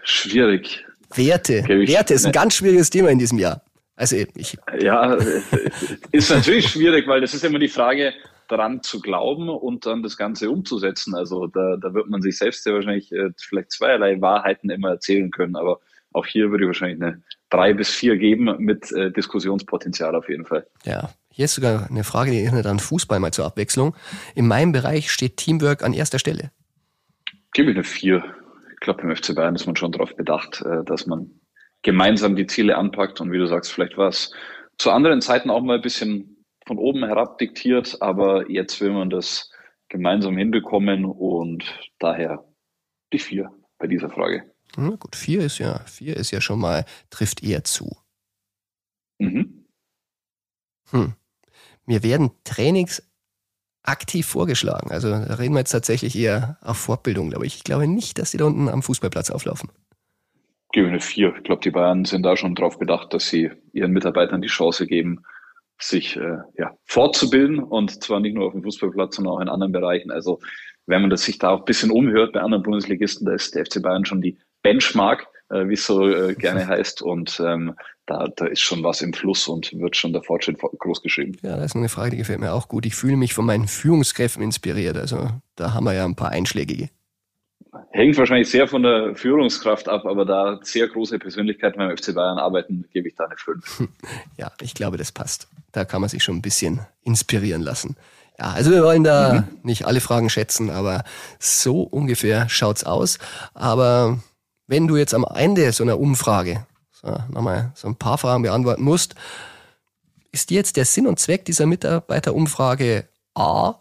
Schwierig. 0.03 0.85
Werte. 1.15 1.63
Werte 1.67 2.13
ist 2.13 2.25
ein 2.25 2.31
ganz 2.31 2.55
schwieriges 2.55 2.89
Thema 2.89 3.09
in 3.09 3.19
diesem 3.19 3.39
Jahr. 3.39 3.63
Also 3.95 4.17
ich. 4.35 4.57
Ja, 4.79 5.17
ist 6.11 6.29
natürlich 6.29 6.67
schwierig, 6.67 7.07
weil 7.07 7.21
das 7.21 7.33
ist 7.33 7.45
immer 7.45 7.59
die 7.59 7.69
Frage, 7.69 8.13
daran 8.49 8.83
zu 8.83 8.99
glauben 8.99 9.47
und 9.49 9.85
dann 9.85 10.03
das 10.03 10.17
Ganze 10.17 10.49
umzusetzen. 10.49 11.15
Also 11.15 11.47
da, 11.47 11.77
da 11.77 11.93
wird 11.93 12.09
man 12.09 12.21
sich 12.21 12.37
selbst 12.37 12.65
ja 12.65 12.73
wahrscheinlich 12.73 13.11
äh, 13.11 13.29
vielleicht 13.37 13.71
zweierlei 13.71 14.19
Wahrheiten 14.19 14.69
immer 14.69 14.89
erzählen 14.89 15.31
können, 15.31 15.55
aber 15.55 15.79
auch 16.11 16.25
hier 16.25 16.51
würde 16.51 16.65
ich 16.65 16.67
wahrscheinlich 16.67 17.01
eine 17.01 17.23
drei 17.49 17.73
bis 17.73 17.89
vier 17.89 18.17
geben 18.17 18.53
mit 18.57 18.91
äh, 18.91 19.11
Diskussionspotenzial 19.11 20.15
auf 20.15 20.27
jeden 20.27 20.45
Fall. 20.45 20.67
Ja, 20.83 21.09
hier 21.35 21.45
ist 21.45 21.55
sogar 21.55 21.89
eine 21.89 22.03
Frage, 22.03 22.29
die 22.29 22.43
erinnert 22.43 22.67
an 22.67 22.77
Fußball 22.77 23.19
mal 23.19 23.33
zur 23.33 23.45
Abwechslung. 23.45 23.95
In 24.35 24.47
meinem 24.47 24.71
Bereich 24.71 25.09
steht 25.09 25.37
Teamwork 25.37 25.83
an 25.83 25.93
erster 25.93 26.19
Stelle. 26.19 26.51
Gebe 27.53 27.71
ich 27.71 27.75
eine 27.75 27.83
vier. 27.83 28.23
Ich 28.71 28.79
glaube, 28.81 29.01
beim 29.01 29.15
FC 29.15 29.33
Bayern 29.33 29.55
ist 29.55 29.65
man 29.65 29.75
schon 29.75 29.91
darauf 29.91 30.15
bedacht, 30.15 30.61
äh, 30.61 30.83
dass 30.85 31.07
man 31.07 31.31
gemeinsam 31.81 32.35
die 32.35 32.45
Ziele 32.45 32.77
anpackt 32.77 33.19
und 33.19 33.31
wie 33.31 33.39
du 33.39 33.47
sagst, 33.47 33.71
vielleicht 33.71 33.97
war 33.97 34.09
es 34.09 34.31
zu 34.77 34.91
anderen 34.91 35.21
Zeiten 35.21 35.49
auch 35.49 35.61
mal 35.63 35.77
ein 35.77 35.81
bisschen 35.81 36.45
von 36.67 36.77
oben 36.77 37.03
herab 37.03 37.39
diktiert, 37.39 37.97
aber 37.99 38.49
jetzt 38.49 38.79
will 38.79 38.91
man 38.91 39.09
das 39.09 39.51
gemeinsam 39.89 40.37
hinbekommen 40.37 41.05
und 41.05 41.65
daher 41.97 42.45
die 43.11 43.19
vier 43.19 43.51
bei 43.79 43.87
dieser 43.87 44.11
Frage. 44.11 44.43
Hm, 44.75 44.99
gut, 44.99 45.15
vier 45.15 45.41
ist 45.41 45.57
ja, 45.57 45.79
vier 45.85 46.15
ist 46.15 46.29
ja 46.29 46.41
schon 46.41 46.59
mal, 46.59 46.85
trifft 47.09 47.43
eher 47.43 47.63
zu. 47.63 47.97
Mhm. 49.19 49.65
Hm. 50.91 51.13
Mir 51.85 52.03
werden 52.03 52.31
Trainings 52.43 53.03
aktiv 53.83 54.25
vorgeschlagen. 54.25 54.91
Also 54.91 55.09
da 55.09 55.35
reden 55.35 55.53
wir 55.53 55.59
jetzt 55.59 55.71
tatsächlich 55.71 56.17
eher 56.17 56.57
auf 56.61 56.77
Fortbildung, 56.77 57.29
glaube 57.29 57.45
ich. 57.45 57.57
Ich 57.57 57.63
glaube 57.63 57.87
nicht, 57.87 58.17
dass 58.17 58.31
die 58.31 58.37
da 58.37 58.45
unten 58.45 58.69
am 58.69 58.81
Fußballplatz 58.81 59.29
auflaufen. 59.29 59.69
Gebe 60.71 60.87
eine 60.87 61.01
vier. 61.01 61.35
Ich 61.37 61.43
glaube, 61.43 61.61
die 61.61 61.71
Bayern 61.71 62.05
sind 62.05 62.23
da 62.23 62.35
schon 62.35 62.55
darauf 62.55 62.79
bedacht, 62.79 63.13
dass 63.13 63.27
sie 63.27 63.51
ihren 63.73 63.91
Mitarbeitern 63.91 64.41
die 64.41 64.47
Chance 64.47 64.87
geben, 64.87 65.23
sich 65.79 66.15
äh, 66.15 66.37
ja, 66.57 66.77
fortzubilden 66.85 67.59
und 67.59 68.03
zwar 68.03 68.19
nicht 68.19 68.35
nur 68.35 68.47
auf 68.47 68.53
dem 68.53 68.63
Fußballplatz, 68.63 69.17
sondern 69.17 69.33
auch 69.33 69.39
in 69.41 69.49
anderen 69.49 69.73
Bereichen. 69.73 70.11
Also 70.11 70.39
wenn 70.85 71.01
man 71.01 71.09
das 71.09 71.23
sich 71.23 71.37
da 71.37 71.49
auch 71.51 71.59
ein 71.59 71.65
bisschen 71.65 71.91
umhört 71.91 72.33
bei 72.33 72.41
anderen 72.41 72.63
Bundesligisten, 72.63 73.25
da 73.25 73.33
ist 73.33 73.53
der 73.53 73.65
FC 73.65 73.81
Bayern 73.81 74.05
schon 74.05 74.21
die 74.21 74.37
Benchmark, 74.61 75.27
äh, 75.49 75.67
wie 75.67 75.73
es 75.73 75.85
so 75.85 76.07
äh, 76.07 76.35
gerne 76.35 76.67
heißt. 76.67 77.01
Und 77.01 77.39
ähm, 77.43 77.75
da, 78.05 78.27
da 78.35 78.45
ist 78.45 78.61
schon 78.61 78.83
was 78.83 79.01
im 79.01 79.13
Fluss 79.13 79.47
und 79.47 79.71
wird 79.79 79.95
schon 79.95 80.13
der 80.13 80.23
Fortschritt 80.23 80.59
groß 80.59 81.01
geschrieben. 81.01 81.37
Ja, 81.41 81.55
das 81.55 81.67
ist 81.67 81.75
eine 81.75 81.89
Frage, 81.89 82.11
die 82.11 82.17
gefällt 82.17 82.39
mir 82.39 82.53
auch 82.53 82.67
gut. 82.67 82.85
Ich 82.85 82.95
fühle 82.95 83.15
mich 83.15 83.33
von 83.33 83.45
meinen 83.45 83.67
Führungskräften 83.67 84.43
inspiriert. 84.43 84.97
Also 84.97 85.29
da 85.55 85.73
haben 85.73 85.85
wir 85.85 85.93
ja 85.93 86.05
ein 86.05 86.15
paar 86.15 86.29
einschlägige. 86.29 86.89
Hängt 87.91 88.17
wahrscheinlich 88.17 88.49
sehr 88.49 88.67
von 88.67 88.83
der 88.83 89.15
Führungskraft 89.15 89.87
ab, 89.87 90.05
aber 90.05 90.25
da 90.25 90.59
sehr 90.63 90.87
große 90.87 91.17
Persönlichkeiten 91.17 91.77
beim 91.77 91.95
FC 91.95 92.13
Bayern 92.13 92.37
arbeiten, 92.37 92.85
gebe 92.91 93.07
ich 93.07 93.15
da 93.15 93.25
eine 93.25 93.35
5. 93.37 93.87
Ja, 94.37 94.51
ich 94.61 94.73
glaube, 94.73 94.97
das 94.97 95.11
passt. 95.11 95.47
Da 95.71 95.85
kann 95.85 96.01
man 96.01 96.09
sich 96.09 96.23
schon 96.23 96.35
ein 96.35 96.41
bisschen 96.41 96.81
inspirieren 97.03 97.61
lassen. 97.61 97.95
Ja, 98.39 98.51
also 98.51 98.71
wir 98.71 98.83
wollen 98.83 99.03
da 99.03 99.33
mhm. 99.33 99.59
nicht 99.63 99.85
alle 99.85 100.01
Fragen 100.01 100.29
schätzen, 100.29 100.69
aber 100.69 101.03
so 101.39 101.81
ungefähr 101.81 102.49
schaut's 102.49 102.83
aus. 102.83 103.19
Aber 103.53 104.19
wenn 104.67 104.87
du 104.87 104.97
jetzt 104.97 105.13
am 105.13 105.25
Ende 105.35 105.71
so 105.71 105.83
einer 105.83 105.99
Umfrage 105.99 106.65
so, 106.91 107.07
nochmal 107.29 107.71
so 107.75 107.87
ein 107.87 107.95
paar 107.95 108.17
Fragen 108.17 108.43
beantworten 108.43 108.83
musst, 108.83 109.15
ist 110.31 110.49
dir 110.49 110.55
jetzt 110.55 110.77
der 110.77 110.85
Sinn 110.85 111.07
und 111.07 111.19
Zweck 111.19 111.45
dieser 111.45 111.65
Mitarbeiterumfrage 111.65 113.07
A 113.35 113.75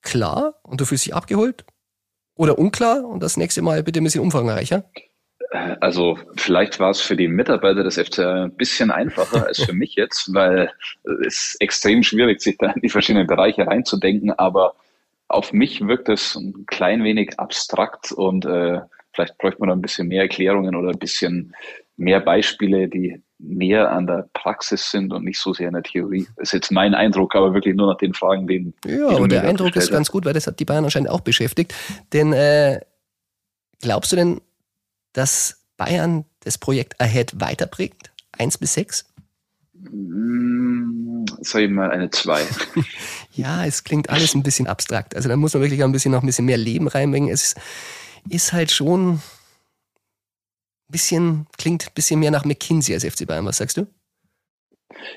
klar 0.00 0.54
und 0.62 0.80
du 0.80 0.84
fühlst 0.84 1.06
dich 1.06 1.14
abgeholt? 1.14 1.64
Oder 2.34 2.58
unklar 2.58 3.04
und 3.04 3.22
das 3.22 3.36
nächste 3.36 3.62
Mal 3.62 3.82
bitte 3.82 4.00
ein 4.00 4.04
bisschen 4.04 4.22
umfangreicher? 4.22 4.84
Also 5.80 6.18
vielleicht 6.36 6.80
war 6.80 6.90
es 6.90 7.00
für 7.00 7.14
die 7.14 7.28
Mitarbeiter 7.28 7.84
des 7.84 7.98
FCA 7.98 8.44
ein 8.44 8.56
bisschen 8.56 8.90
einfacher 8.90 9.46
als 9.46 9.62
für 9.62 9.74
mich 9.74 9.96
jetzt, 9.96 10.32
weil 10.32 10.72
es 11.26 11.56
extrem 11.60 12.02
schwierig, 12.02 12.40
sich 12.40 12.56
da 12.56 12.70
in 12.70 12.80
die 12.80 12.88
verschiedenen 12.88 13.26
Bereiche 13.26 13.66
reinzudenken. 13.66 14.32
Aber 14.32 14.74
auf 15.28 15.52
mich 15.52 15.86
wirkt 15.86 16.08
es 16.08 16.36
ein 16.36 16.64
klein 16.66 17.04
wenig 17.04 17.38
abstrakt 17.38 18.12
und 18.12 18.46
äh, 18.46 18.80
vielleicht 19.12 19.38
bräuchte 19.38 19.60
man 19.60 19.68
da 19.68 19.74
ein 19.74 19.82
bisschen 19.82 20.08
mehr 20.08 20.22
Erklärungen 20.22 20.74
oder 20.74 20.90
ein 20.90 20.98
bisschen 20.98 21.54
mehr 21.96 22.20
Beispiele, 22.20 22.88
die 22.88 23.22
näher 23.38 23.90
an 23.90 24.06
der 24.06 24.28
Praxis 24.32 24.90
sind 24.90 25.12
und 25.12 25.24
nicht 25.24 25.38
so 25.38 25.52
sehr 25.52 25.68
in 25.68 25.74
der 25.74 25.82
Theorie. 25.82 26.26
Das 26.36 26.48
ist 26.48 26.52
jetzt 26.52 26.70
mein 26.70 26.94
Eindruck, 26.94 27.34
aber 27.34 27.54
wirklich 27.54 27.74
nur 27.74 27.88
nach 27.88 27.98
den 27.98 28.14
Fragen, 28.14 28.46
den. 28.46 28.74
Ja, 28.86 29.08
aber 29.08 29.28
der 29.28 29.42
Eindruck 29.42 29.74
ist 29.76 29.90
ganz 29.90 30.10
gut, 30.10 30.24
weil 30.24 30.32
das 30.32 30.46
hat 30.46 30.60
die 30.60 30.64
Bayern 30.64 30.84
anscheinend 30.84 31.10
auch 31.10 31.20
beschäftigt. 31.20 31.74
Denn 32.12 32.32
äh, 32.32 32.80
glaubst 33.80 34.12
du 34.12 34.16
denn, 34.16 34.40
dass 35.12 35.66
Bayern 35.76 36.24
das 36.40 36.58
Projekt 36.58 37.00
Ahead 37.00 37.40
weiterprägt? 37.40 38.12
Eins 38.38 38.58
bis 38.58 38.74
sechs? 38.74 39.04
Mm, 39.74 41.24
sag 41.40 41.62
ich 41.62 41.70
mal 41.70 41.90
eine 41.90 42.10
zwei. 42.10 42.42
ja, 43.32 43.66
es 43.66 43.82
klingt 43.84 44.08
alles 44.08 44.34
ein 44.34 44.42
bisschen 44.42 44.68
abstrakt. 44.68 45.16
Also 45.16 45.28
da 45.28 45.36
muss 45.36 45.54
man 45.54 45.62
wirklich 45.62 45.82
ein 45.82 45.92
bisschen 45.92 46.12
noch 46.12 46.22
ein 46.22 46.26
bisschen 46.26 46.46
mehr 46.46 46.56
Leben 46.56 46.86
reinbringen. 46.86 47.28
Es 47.28 47.42
ist 47.42 47.60
halt 48.52 48.70
schon 48.70 49.20
bisschen, 50.92 51.46
klingt 51.58 51.88
ein 51.88 51.94
bisschen 51.94 52.20
mehr 52.20 52.30
nach 52.30 52.44
McKinsey 52.44 52.94
als 52.94 53.04
FC 53.04 53.26
Bayern. 53.26 53.46
Was 53.46 53.56
sagst 53.56 53.78
du? 53.78 53.88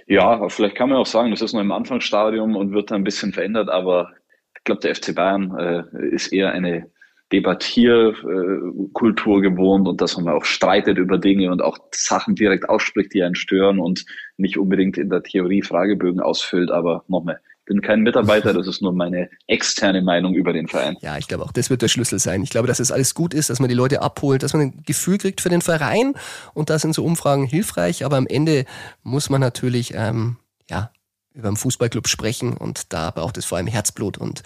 Ja, 0.08 0.50
vielleicht 0.50 0.76
kann 0.76 0.90
man 0.90 0.98
auch 0.98 1.06
sagen, 1.06 1.32
das 1.32 1.42
ist 1.42 1.54
noch 1.54 1.62
im 1.62 1.72
Anfangsstadium 1.72 2.56
und 2.56 2.72
wird 2.72 2.90
dann 2.90 3.02
ein 3.02 3.04
bisschen 3.04 3.34
verändert, 3.34 3.70
aber 3.70 4.14
ich 4.58 4.64
glaube, 4.64 4.82
der 4.82 4.96
FC 4.96 5.14
Bayern 5.14 5.56
äh, 5.60 5.84
ist 6.10 6.34
eher 6.34 6.52
eine 6.52 6.90
Debattierkultur 7.32 9.42
gewohnt 9.42 9.88
und 9.88 10.00
dass 10.00 10.18
man 10.18 10.34
auch 10.34 10.46
streitet 10.46 10.98
über 10.98 11.18
Dinge 11.18 11.52
und 11.52 11.62
auch 11.62 11.78
Sachen 11.92 12.36
direkt 12.36 12.70
ausspricht, 12.70 13.14
die 13.14 13.24
einen 13.24 13.36
stören 13.36 13.80
und 13.80 14.06
nicht 14.38 14.58
unbedingt 14.58 14.98
in 14.98 15.10
der 15.10 15.24
Theorie 15.24 15.62
Fragebögen 15.62 16.22
ausfüllt, 16.22 16.72
aber 16.72 17.04
nochmal, 17.08 17.42
bin 17.66 17.82
kein 17.82 18.02
Mitarbeiter, 18.02 18.54
das 18.54 18.68
ist 18.68 18.82
nur 18.82 18.94
meine 18.94 19.30
externe 19.48 20.02
Meinung 20.02 20.34
über 20.34 20.54
den 20.54 20.68
Verein. 20.68 20.98
Ja, 21.02 21.18
ich 21.18 21.28
glaube 21.28 21.44
auch, 21.44 21.52
das 21.52 21.70
wird 21.70 21.82
der 21.82 21.88
Schlüssel 21.88 22.20
sein. 22.20 22.44
Ich 22.44 22.52
glaube, 22.52 22.68
dass 22.68 22.80
es 22.80 22.92
alles 22.92 23.16
gut 23.16 23.34
ist, 23.34 23.50
dass 23.50 23.60
man 23.60 23.70
die 23.70 23.76
Leute 23.76 24.02
abholt, 24.02 24.44
dass 24.44 24.54
man 24.54 24.62
ein 24.62 24.84
Gefühl 24.86 25.18
kriegt 25.18 25.42
für 25.42 25.50
den 25.50 25.62
Verein. 25.62 26.14
Und 26.54 26.70
da 26.70 26.80
sind 26.80 26.94
so 26.94 27.04
Umfragen 27.04 27.46
hilfreich, 27.46 28.06
aber 28.06 28.18
am 28.18 28.28
Ende 28.28 28.66
muss 29.04 29.30
man 29.30 29.42
natürlich 29.42 29.94
ähm, 29.96 30.38
ja, 30.70 30.92
über 31.34 31.48
einen 31.48 31.58
Fußballclub 31.58 32.08
sprechen. 32.08 32.56
Und 32.56 32.94
da 32.94 33.12
braucht 33.12 33.38
es 33.38 33.46
vor 33.46 33.58
allem 33.58 33.68
Herzblut. 33.68 34.18
Und 34.18 34.44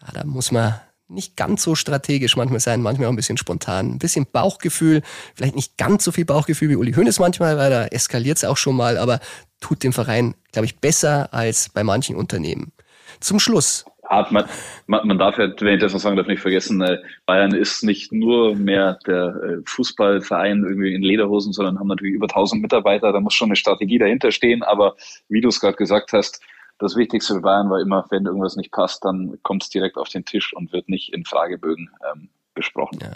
ja, 0.00 0.08
da 0.12 0.24
muss 0.24 0.50
man 0.50 0.74
nicht 1.06 1.36
ganz 1.36 1.62
so 1.62 1.74
strategisch 1.74 2.36
manchmal 2.36 2.60
sein, 2.60 2.80
manchmal 2.80 3.08
auch 3.08 3.12
ein 3.12 3.16
bisschen 3.16 3.36
spontan, 3.36 3.92
ein 3.92 3.98
bisschen 3.98 4.26
Bauchgefühl, 4.30 5.02
vielleicht 5.34 5.54
nicht 5.54 5.76
ganz 5.76 6.02
so 6.02 6.12
viel 6.12 6.24
Bauchgefühl 6.24 6.70
wie 6.70 6.76
Uli 6.76 6.94
Hoeneß 6.94 7.18
manchmal, 7.18 7.58
weil 7.58 7.70
da 7.70 7.86
eskaliert 7.86 8.38
es 8.38 8.44
auch 8.44 8.56
schon 8.56 8.74
mal, 8.74 8.96
aber 8.96 9.20
tut 9.64 9.82
dem 9.82 9.94
Verein, 9.94 10.34
glaube 10.52 10.66
ich, 10.66 10.78
besser 10.78 11.32
als 11.32 11.70
bei 11.70 11.82
manchen 11.82 12.16
Unternehmen. 12.16 12.72
Zum 13.20 13.40
Schluss. 13.40 13.86
Hat 14.06 14.30
man, 14.30 14.44
man, 14.86 15.06
man 15.08 15.18
darf 15.18 15.38
ja, 15.38 15.48
wenn 15.58 15.76
ich 15.76 15.80
das 15.80 15.94
noch 15.94 16.00
sagen 16.00 16.18
darf, 16.18 16.26
nicht 16.26 16.42
vergessen, 16.42 16.82
äh, 16.82 16.98
Bayern 17.24 17.54
ist 17.54 17.82
nicht 17.82 18.12
nur 18.12 18.54
mehr 18.54 18.98
der 19.06 19.28
äh, 19.28 19.62
Fußballverein 19.64 20.62
irgendwie 20.64 20.94
in 20.94 21.02
Lederhosen, 21.02 21.54
sondern 21.54 21.78
haben 21.78 21.88
natürlich 21.88 22.12
über 22.12 22.26
1000 22.26 22.60
Mitarbeiter, 22.60 23.10
da 23.10 23.20
muss 23.20 23.32
schon 23.32 23.48
eine 23.48 23.56
Strategie 23.56 23.96
dahinter 23.96 24.30
stehen, 24.32 24.62
aber 24.62 24.96
wie 25.30 25.40
du 25.40 25.48
es 25.48 25.60
gerade 25.60 25.78
gesagt 25.78 26.12
hast, 26.12 26.42
das 26.78 26.94
Wichtigste 26.94 27.32
für 27.32 27.40
Bayern 27.40 27.70
war 27.70 27.80
immer, 27.80 28.04
wenn 28.10 28.26
irgendwas 28.26 28.56
nicht 28.56 28.70
passt, 28.70 29.02
dann 29.06 29.38
kommt 29.42 29.62
es 29.62 29.70
direkt 29.70 29.96
auf 29.96 30.10
den 30.10 30.26
Tisch 30.26 30.52
und 30.52 30.74
wird 30.74 30.90
nicht 30.90 31.14
in 31.14 31.24
Fragebögen 31.24 31.88
ähm, 32.12 32.28
besprochen. 32.52 32.98
Ja. 33.00 33.12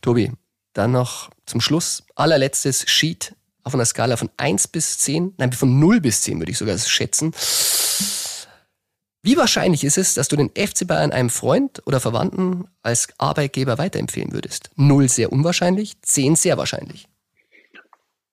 Tobi, 0.00 0.32
dann 0.72 0.92
noch 0.92 1.28
zum 1.44 1.60
Schluss 1.60 2.02
allerletztes 2.14 2.88
Sheet 2.88 3.34
auf 3.64 3.74
einer 3.74 3.84
Skala 3.84 4.16
von 4.16 4.30
1 4.36 4.68
bis 4.68 4.98
10, 4.98 5.34
nein, 5.38 5.52
von 5.52 5.78
0 5.78 6.00
bis 6.00 6.22
10 6.22 6.38
würde 6.40 6.52
ich 6.52 6.58
sogar 6.58 6.76
schätzen. 6.78 7.32
Wie 9.24 9.36
wahrscheinlich 9.36 9.84
ist 9.84 9.98
es, 9.98 10.14
dass 10.14 10.26
du 10.26 10.34
den 10.34 10.50
FC 10.50 10.86
Bayern 10.86 11.12
einem 11.12 11.30
Freund 11.30 11.80
oder 11.86 12.00
Verwandten 12.00 12.66
als 12.82 13.08
Arbeitgeber 13.18 13.78
weiterempfehlen 13.78 14.32
würdest? 14.32 14.70
0 14.76 15.08
sehr 15.08 15.32
unwahrscheinlich, 15.32 16.00
10 16.02 16.34
sehr 16.34 16.58
wahrscheinlich. 16.58 17.06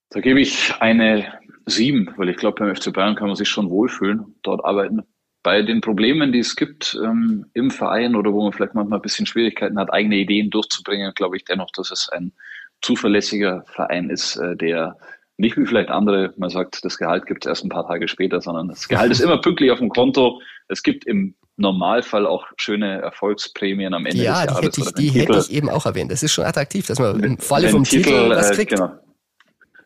Da 0.09 0.19
gebe 0.19 0.41
ich 0.41 0.73
eine 0.79 1.39
7, 1.67 2.13
weil 2.17 2.29
ich 2.29 2.37
glaube, 2.37 2.59
beim 2.59 2.75
FC 2.75 2.91
Bayern 2.91 3.15
kann 3.15 3.27
man 3.27 3.35
sich 3.35 3.47
schon 3.47 3.69
wohlfühlen, 3.69 4.35
dort 4.41 4.65
arbeiten. 4.65 5.03
Bei 5.43 5.61
den 5.61 5.81
Problemen, 5.81 6.31
die 6.31 6.39
es 6.39 6.55
gibt 6.55 6.99
ähm, 7.01 7.45
im 7.53 7.69
Verein 7.69 8.15
oder 8.15 8.33
wo 8.33 8.41
man 8.41 8.51
vielleicht 8.51 8.73
manchmal 8.73 8.97
ein 8.99 9.03
bisschen 9.03 9.27
Schwierigkeiten 9.27 9.77
hat, 9.77 9.93
eigene 9.93 10.17
Ideen 10.17 10.49
durchzubringen, 10.49 11.13
glaube 11.13 11.37
ich 11.37 11.45
dennoch, 11.45 11.69
dass 11.71 11.91
es 11.91 12.09
ein 12.09 12.33
zuverlässiger 12.81 13.63
Verein 13.67 14.09
ist, 14.09 14.35
äh, 14.37 14.55
der 14.55 14.97
nicht 15.39 15.57
wie 15.57 15.65
vielleicht 15.65 15.89
andere, 15.89 16.33
man 16.37 16.49
sagt, 16.49 16.83
das 16.83 16.97
Gehalt 16.97 17.25
gibt 17.25 17.45
es 17.45 17.49
erst 17.49 17.63
ein 17.63 17.69
paar 17.69 17.87
Tage 17.87 18.07
später, 18.07 18.41
sondern 18.41 18.67
das 18.67 18.87
Gehalt 18.89 19.11
ist 19.11 19.21
immer 19.21 19.39
pünktlich 19.39 19.71
auf 19.71 19.79
dem 19.79 19.89
Konto. 19.89 20.41
Es 20.67 20.83
gibt 20.83 21.05
im 21.05 21.33
Normalfall 21.55 22.25
auch 22.25 22.45
schöne 22.57 23.01
Erfolgsprämien 23.01 23.93
am 23.93 24.05
Ende 24.05 24.21
ja, 24.21 24.45
des 24.45 24.53
Jahres. 24.53 24.53
Ja, 24.53 24.61
die, 24.61 24.67
hätte 24.67 24.81
ich, 24.81 24.93
die 24.93 25.19
hätte 25.19 25.39
ich 25.39 25.51
eben 25.51 25.69
auch 25.69 25.85
erwähnt. 25.85 26.11
Das 26.11 26.23
ist 26.23 26.33
schon 26.33 26.45
attraktiv, 26.45 26.87
dass 26.87 26.99
man 26.99 27.21
im 27.21 27.37
Falle 27.37 27.69
vom 27.69 27.83
Titel, 27.83 28.03
Titel 28.03 28.29
was 28.29 28.51
äh, 28.51 28.55
kriegt. 28.55 28.73
Äh, 28.73 28.75
genau. 28.75 28.91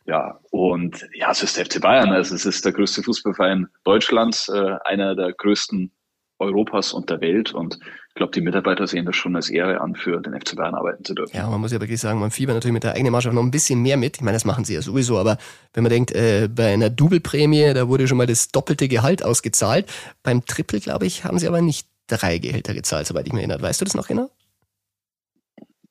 Ja, 0.06 0.40
und 0.52 1.08
ja, 1.14 1.32
es 1.32 1.42
ist 1.44 1.56
der 1.56 1.66
FC 1.66 1.80
Bayern. 1.80 2.10
Also 2.10 2.36
es 2.36 2.46
ist 2.46 2.66
der 2.66 2.74
größte 2.74 3.04
Fußballverein 3.04 3.68
Deutschlands, 3.84 4.50
äh, 4.50 4.76
einer 4.84 5.16
der 5.16 5.34
größten 5.34 5.92
Europas 6.40 6.94
und 6.94 7.10
der 7.10 7.22
Welt. 7.22 7.54
Und 7.54 7.80
ich 8.14 8.18
glaube, 8.18 8.32
die 8.32 8.42
Mitarbeiter 8.42 8.86
sehen 8.86 9.08
das 9.08 9.16
schon 9.16 9.36
als 9.36 9.50
Ehre 9.50 9.82
an, 9.82 9.96
für 9.96 10.22
den 10.22 10.40
FC 10.40 10.56
Bayern 10.56 10.76
arbeiten 10.76 11.04
zu 11.04 11.16
dürfen. 11.16 11.36
Ja, 11.36 11.50
man 11.50 11.60
muss 11.60 11.72
ja 11.72 11.82
wirklich 11.82 12.00
sagen, 12.00 12.20
man 12.20 12.30
fiebert 12.30 12.54
natürlich 12.54 12.74
mit 12.74 12.84
der 12.84 12.94
eigenen 12.94 13.12
Mannschaft 13.12 13.34
noch 13.34 13.42
ein 13.42 13.50
bisschen 13.50 13.82
mehr 13.82 13.98
mit. 13.98 14.18
Ich 14.18 14.22
meine, 14.22 14.36
das 14.36 14.46
machen 14.46 14.66
sie 14.66 14.76
ja 14.76 14.84
sowieso, 14.84 15.18
aber 15.18 15.40
wenn 15.74 15.82
man 15.82 15.90
denkt, 15.90 16.12
äh, 16.12 16.48
bei 16.48 16.72
einer 16.72 16.92
Double-Prämie, 16.92 17.74
da 17.74 17.88
wurde 17.88 18.08
schon 18.08 18.20
mal 18.20 18.28
das 18.28 18.50
doppelte 18.50 18.88
Gehalt 18.88 19.26
ausgezahlt. 19.26 19.92
Beim 20.22 20.46
Triple, 20.46 20.80
glaube 20.80 21.08
ich, 21.08 21.26
haben 21.26 21.40
sie 21.40 21.48
aber 21.48 21.62
nicht 21.62 21.88
drei 22.06 22.38
Gehälter 22.38 22.76
gezahlt, 22.76 23.08
soweit 23.08 23.26
ich 23.26 23.34
mich 23.34 23.40
erinnere. 23.42 23.64
Weißt 23.64 23.82
du 23.82 23.86
das 23.86 23.96
noch 23.96 24.08
genau? 24.08 24.30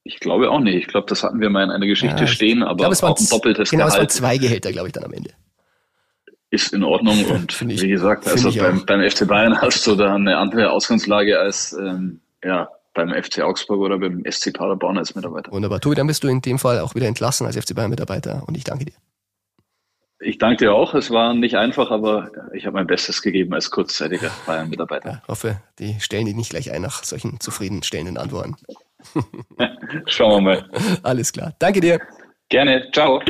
Ich 0.05 0.21
glaube 0.21 0.49
auch 0.49 0.61
nicht. 0.61 0.77
Ich 0.77 0.87
glaube, 0.87 1.09
das 1.09 1.25
hatten 1.25 1.41
wir 1.41 1.51
mal 1.51 1.65
in 1.65 1.71
einer 1.71 1.87
Geschichte 1.87 2.21
ja, 2.21 2.27
stehen, 2.29 2.63
aber 2.63 2.89
glaube, 2.89 2.97
auch 3.03 3.19
ein 3.19 3.29
doppeltes 3.29 3.71
genau, 3.71 3.87
Gehalt. 3.87 3.95
Genau, 3.95 4.07
es 4.07 4.23
waren 4.23 4.31
zwei 4.31 4.39
Gehälter, 4.39 4.71
glaube 4.71 4.87
ich, 4.87 4.93
dann 4.93 5.03
am 5.03 5.13
Ende. 5.13 5.31
Ist 6.53 6.75
in 6.75 6.85
Ordnung 6.85 7.25
und 7.31 7.63
ich, 7.63 7.83
wie 7.83 7.89
gesagt, 7.89 8.29
also 8.29 8.53
beim, 8.53 8.85
beim 8.85 9.11
FC 9.11 9.27
Bayern 9.27 9.59
hast 9.61 9.87
du 9.87 9.97
da 9.97 10.15
eine 10.15 10.37
andere 10.37 10.71
Ausgangslage 10.71 11.41
als 11.41 11.73
ähm, 11.73 12.21
ja, 12.45 12.69
beim 12.95 13.11
FC 13.11 13.41
Augsburg 13.41 13.81
oder 13.81 13.99
beim 13.99 14.23
SC 14.31 14.53
Paderborn 14.53 14.99
als 14.99 15.15
Mitarbeiter. 15.15 15.51
Wunderbar. 15.51 15.81
Tobi, 15.81 15.97
dann 15.97 16.07
bist 16.07 16.23
du 16.23 16.29
in 16.29 16.43
dem 16.43 16.59
Fall 16.59 16.79
auch 16.81 16.95
wieder 16.95 17.07
entlassen 17.07 17.47
als 17.47 17.57
FC 17.57 17.75
Bayern 17.75 17.91
Mitarbeiter 17.91 18.45
und 18.47 18.57
ich 18.57 18.65
danke 18.65 18.85
dir. 18.85 18.95
Ich 20.21 20.39
danke 20.39 20.59
dir 20.59 20.75
auch. 20.75 20.95
Es 20.95 21.11
war 21.11 21.35
nicht 21.35 21.57
einfach, 21.57 21.91
aber 21.91 22.31
ich 22.53 22.67
habe 22.67 22.75
mein 22.75 22.87
Bestes 22.87 23.23
gegeben 23.23 23.55
als 23.55 23.71
kurzzeitiger 23.71 24.31
Bayern-Mitarbeiter. 24.47 25.11
Ja, 25.11 25.23
hoffe, 25.27 25.61
die 25.81 25.99
stellen 25.99 26.27
die 26.27 26.35
nicht 26.35 26.51
gleich 26.51 26.71
ein 26.71 26.83
nach 26.83 27.03
solchen 27.03 27.41
zufriedenstellenden 27.41 28.19
Antworten. 28.19 28.55
Schauen 30.07 30.45
wir 30.45 30.55
mal. 30.55 30.71
Alles 31.03 31.33
klar. 31.33 31.55
Danke 31.59 31.81
dir. 31.81 31.99
Gerne. 32.49 32.89
Ciao. 32.93 33.21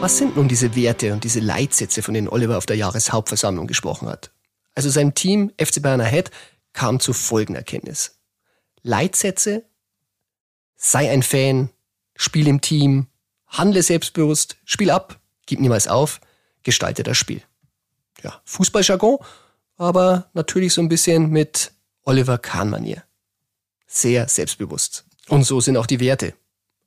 Was 0.00 0.16
sind 0.16 0.36
nun 0.36 0.46
diese 0.46 0.76
Werte 0.76 1.12
und 1.12 1.24
diese 1.24 1.40
Leitsätze, 1.40 2.02
von 2.02 2.14
denen 2.14 2.28
Oliver 2.28 2.56
auf 2.56 2.66
der 2.66 2.76
Jahreshauptversammlung 2.76 3.66
gesprochen 3.66 4.08
hat? 4.08 4.30
Also 4.76 4.90
sein 4.90 5.12
Team 5.12 5.52
FC 5.60 5.82
Bayern 5.82 6.00
Ahead 6.00 6.30
kam 6.72 7.00
zu 7.00 7.12
folgender 7.12 7.58
Erkenntnis. 7.58 8.16
Leitsätze 8.82 9.64
sei 10.76 11.10
ein 11.10 11.24
Fan, 11.24 11.70
spiel 12.14 12.46
im 12.46 12.60
Team, 12.60 13.08
handle 13.48 13.82
selbstbewusst, 13.82 14.56
spiel 14.64 14.92
ab, 14.92 15.18
gib 15.46 15.58
niemals 15.58 15.88
auf, 15.88 16.20
gestalte 16.62 17.02
das 17.02 17.16
Spiel. 17.16 17.42
Ja, 18.22 18.40
Fußballjargon, 18.44 19.18
aber 19.76 20.30
natürlich 20.32 20.74
so 20.74 20.80
ein 20.80 20.88
bisschen 20.88 21.30
mit 21.30 21.72
Oliver 22.04 22.38
Kahn-Manier. 22.38 23.02
Sehr 23.88 24.28
selbstbewusst. 24.28 25.06
Und 25.28 25.42
so 25.42 25.60
sind 25.60 25.76
auch 25.76 25.86
die 25.86 25.98
Werte. 25.98 26.34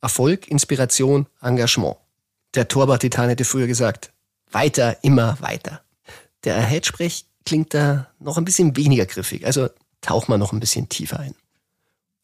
Erfolg, 0.00 0.48
Inspiration, 0.48 1.26
Engagement. 1.42 1.98
Der 2.54 2.68
Torwart-Titan 2.68 3.30
hätte 3.30 3.44
früher 3.44 3.66
gesagt, 3.66 4.12
weiter, 4.50 5.02
immer 5.02 5.40
weiter. 5.40 5.82
Der 6.44 6.56
Ahead-Sprech 6.56 7.24
klingt 7.46 7.72
da 7.74 8.08
noch 8.18 8.36
ein 8.36 8.44
bisschen 8.44 8.76
weniger 8.76 9.06
griffig, 9.06 9.46
also 9.46 9.70
tauch 10.00 10.28
mal 10.28 10.38
noch 10.38 10.52
ein 10.52 10.60
bisschen 10.60 10.88
tiefer 10.88 11.20
ein. 11.20 11.34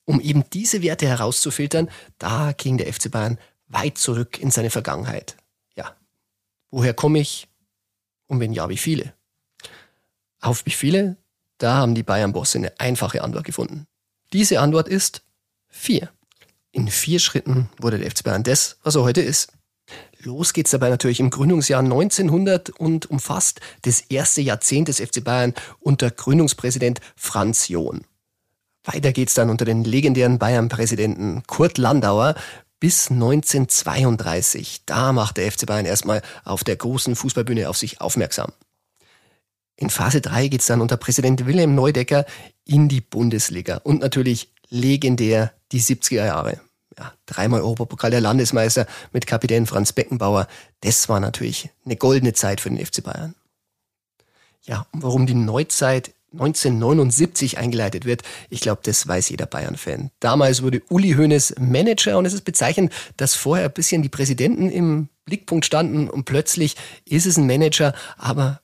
Um 0.05 0.21
eben 0.21 0.45
diese 0.53 0.83
Werte 0.83 1.07
herauszufiltern, 1.07 1.91
da 2.19 2.53
ging 2.53 2.79
der 2.79 2.93
FC 2.93 3.11
Bayern 3.11 3.39
weit 3.69 3.99
zurück 3.99 4.39
in 4.39 4.51
seine 4.51 4.71
Vergangenheit. 4.71 5.37
Ja, 5.77 5.97
woher 6.71 6.95
komme 6.95 7.21
ich? 7.21 7.47
Und 8.27 8.41
wenn 8.41 8.53
ja, 8.53 8.69
wie 8.69 8.77
viele? 8.77 9.15
Auf 10.41 10.67
wie 10.67 10.71
viele? 10.71 11.17
Da 11.59 11.77
haben 11.77 11.95
die 11.95 12.03
Bayern-Bosse 12.03 12.59
eine 12.59 12.79
einfache 12.79 13.23
Antwort 13.23 13.45
gefunden. 13.45 13.87
Diese 14.33 14.61
Antwort 14.61 14.89
ist 14.89 15.23
vier. 15.69 16.11
In 16.71 16.89
vier 16.89 17.19
Schritten 17.19 17.71
wurde 17.79 17.99
der 17.99 18.11
FC 18.11 18.25
Bayern 18.25 18.45
das, 18.45 18.79
was 18.83 18.95
er 18.95 19.03
heute 19.03 19.23
ist. 19.23 19.53
Los 20.29 20.53
geht's 20.53 20.73
dabei 20.73 20.91
natürlich 20.91 21.21
im 21.21 21.31
Gründungsjahr 21.31 21.81
1900 21.81 22.69
und 22.69 23.07
umfasst 23.11 23.63
das 23.81 24.03
erste 24.03 24.43
Jahrzehnt 24.43 24.89
des 24.89 25.01
FC 25.01 25.25
Bayern 25.25 25.55
unter 25.81 26.11
Gründungspräsident 26.11 27.01
Franz 27.17 27.69
John. 27.69 28.03
Weiter 28.85 29.13
geht's 29.13 29.33
dann 29.33 29.49
unter 29.49 29.65
den 29.65 29.85
legendären 29.85 30.39
Bayern-Präsidenten 30.39 31.45
Kurt 31.47 31.79
Landauer 31.79 32.35
bis 32.79 33.11
1932. 33.11 34.83
Da 34.85 35.15
macht 35.15 35.39
der 35.39 35.51
FC 35.51 35.65
Bayern 35.65 35.87
erstmal 35.87 36.21
auf 36.45 36.63
der 36.63 36.77
großen 36.77 37.17
Fußballbühne 37.17 37.67
auf 37.67 37.79
sich 37.79 38.03
aufmerksam. 38.03 38.53
In 39.77 39.89
Phase 39.89 40.21
3 40.21 40.49
geht's 40.49 40.67
dann 40.67 40.83
unter 40.83 40.99
Präsident 40.99 41.47
Wilhelm 41.47 41.75
Neudecker 41.75 42.27
in 42.67 42.91
die 42.91 43.01
Bundesliga 43.01 43.79
und 43.79 44.03
natürlich 44.03 44.53
legendär 44.69 45.55
die 45.73 45.81
70er 45.81 46.27
Jahre 46.27 46.61
ja, 46.97 47.13
dreimal 47.27 47.61
Europapokal 47.61 48.11
der 48.11 48.21
Landesmeister 48.21 48.87
mit 49.13 49.27
Kapitän 49.27 49.67
Franz 49.67 49.93
Beckenbauer. 49.93 50.47
Das 50.81 51.09
war 51.09 51.21
natürlich 51.21 51.71
eine 51.85 51.97
goldene 51.97 52.33
Zeit 52.33 52.61
für 52.61 52.71
den 52.71 52.85
FC 52.85 53.03
Bayern. 53.03 53.35
Ja, 54.63 54.87
und 54.93 55.03
warum 55.03 55.27
die 55.27 55.35
Neuzeit 55.35 56.13
1979 56.33 57.57
eingeleitet 57.57 58.05
wird, 58.05 58.23
ich 58.51 58.61
glaube, 58.61 58.81
das 58.85 59.07
weiß 59.09 59.31
jeder 59.31 59.47
Bayern-Fan. 59.47 60.11
Damals 60.21 60.63
wurde 60.63 60.83
Uli 60.91 61.15
Hoeneß 61.15 61.55
Manager 61.59 62.19
und 62.19 62.27
es 62.27 62.35
ist 62.35 62.45
bezeichnend, 62.45 62.93
dass 63.17 63.35
vorher 63.35 63.67
ein 63.67 63.73
bisschen 63.73 64.03
die 64.03 64.11
Präsidenten 64.11 64.71
im 64.71 65.09
Blickpunkt 65.25 65.65
standen 65.65 66.09
und 66.09 66.25
plötzlich 66.25 66.77
ist 67.07 67.27
es 67.27 67.39
ein 67.39 67.47
Manager, 67.47 67.95
aber 68.19 68.61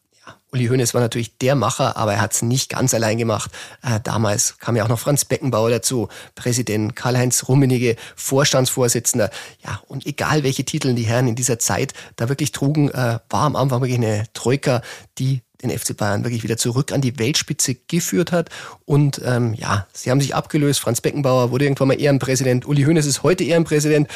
Uli 0.55 0.69
Hoeneß 0.69 0.95
war 0.95 1.01
natürlich 1.01 1.37
der 1.38 1.57
Macher, 1.57 1.97
aber 1.97 2.14
er 2.14 2.21
hat 2.21 2.33
es 2.33 2.43
nicht 2.43 2.71
ganz 2.71 2.95
allein 2.95 3.19
gemacht. 3.19 3.51
Äh, 3.83 3.99
damals 4.05 4.57
kam 4.59 4.77
ja 4.77 4.85
auch 4.85 4.88
noch 4.88 5.01
Franz 5.01 5.25
Beckenbauer 5.25 5.69
dazu, 5.69 6.09
Präsident 6.37 6.95
Karl-Heinz 6.95 7.49
Rummenigge, 7.49 7.97
Vorstandsvorsitzender. 8.14 9.31
Ja, 9.64 9.83
und 9.88 10.07
egal 10.07 10.45
welche 10.45 10.64
Titel 10.64 10.95
die 10.95 11.03
Herren 11.03 11.27
in 11.27 11.35
dieser 11.35 11.59
Zeit 11.59 11.93
da 12.14 12.29
wirklich 12.29 12.53
trugen, 12.53 12.88
äh, 12.90 13.19
war 13.29 13.43
am 13.43 13.57
Anfang 13.57 13.81
wirklich 13.81 13.99
eine 13.99 14.27
Troika, 14.33 14.81
die 15.19 15.43
den 15.61 15.77
FC 15.77 15.97
Bayern 15.97 16.23
wirklich 16.23 16.45
wieder 16.45 16.57
zurück 16.57 16.93
an 16.93 17.01
die 17.01 17.19
Weltspitze 17.19 17.75
geführt 17.88 18.31
hat. 18.31 18.49
Und 18.85 19.21
ähm, 19.25 19.55
ja, 19.55 19.88
sie 19.93 20.11
haben 20.12 20.21
sich 20.21 20.37
abgelöst. 20.37 20.79
Franz 20.79 21.01
Beckenbauer 21.01 21.51
wurde 21.51 21.64
irgendwann 21.64 21.88
mal 21.88 22.01
Ehrenpräsident. 22.01 22.64
Uli 22.67 22.85
Hoeneß 22.85 23.07
ist 23.07 23.25
heute 23.25 23.43
Ehrenpräsident. 23.43 24.09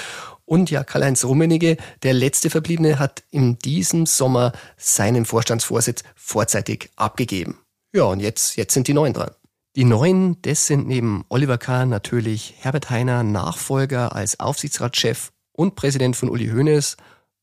Und 0.48 0.70
ja, 0.70 0.82
Karl-Heinz 0.82 1.26
Rummenigge, 1.26 1.76
der 2.02 2.14
letzte 2.14 2.48
Verbliebene, 2.48 2.98
hat 2.98 3.22
in 3.30 3.58
diesem 3.58 4.06
Sommer 4.06 4.52
seinen 4.78 5.26
Vorstandsvorsitz 5.26 6.04
vorzeitig 6.16 6.88
abgegeben. 6.96 7.58
Ja, 7.92 8.04
und 8.04 8.20
jetzt, 8.20 8.56
jetzt 8.56 8.72
sind 8.72 8.88
die 8.88 8.94
Neuen 8.94 9.12
dran. 9.12 9.30
Die 9.76 9.84
Neuen, 9.84 10.40
das 10.40 10.64
sind 10.64 10.88
neben 10.88 11.26
Oliver 11.28 11.58
Kahn 11.58 11.90
natürlich 11.90 12.54
Herbert 12.60 12.88
Heiner, 12.88 13.22
Nachfolger 13.24 14.16
als 14.16 14.40
Aufsichtsratschef 14.40 15.32
und 15.52 15.76
Präsident 15.76 16.16
von 16.16 16.30
Uli 16.30 16.48
Hoeneß 16.48 16.96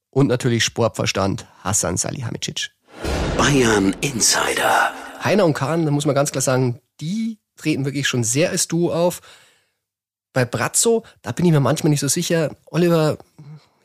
und 0.10 0.26
natürlich 0.26 0.64
Sportverstand 0.64 1.46
Hassan 1.64 1.98
Salihamidzic. 1.98 2.72
Bayern 3.38 3.96
Insider. 4.02 4.92
Heiner 5.24 5.46
und 5.46 5.54
Kahn, 5.54 5.86
da 5.86 5.92
muss 5.92 6.08
man 6.08 6.16
ganz 6.16 6.32
klar 6.32 6.42
sagen, 6.42 6.80
die 7.00 7.38
treten 7.56 7.86
wirklich 7.86 8.08
schon 8.08 8.24
sehr 8.24 8.50
als 8.50 8.68
Duo 8.68 8.92
auf. 8.92 9.22
Bei 10.36 10.44
Brazzo, 10.44 11.06
da 11.22 11.32
bin 11.32 11.46
ich 11.46 11.54
mir 11.54 11.62
manchmal 11.62 11.92
nicht 11.92 12.02
so 12.02 12.10
sicher. 12.10 12.54
Oliver, 12.66 13.18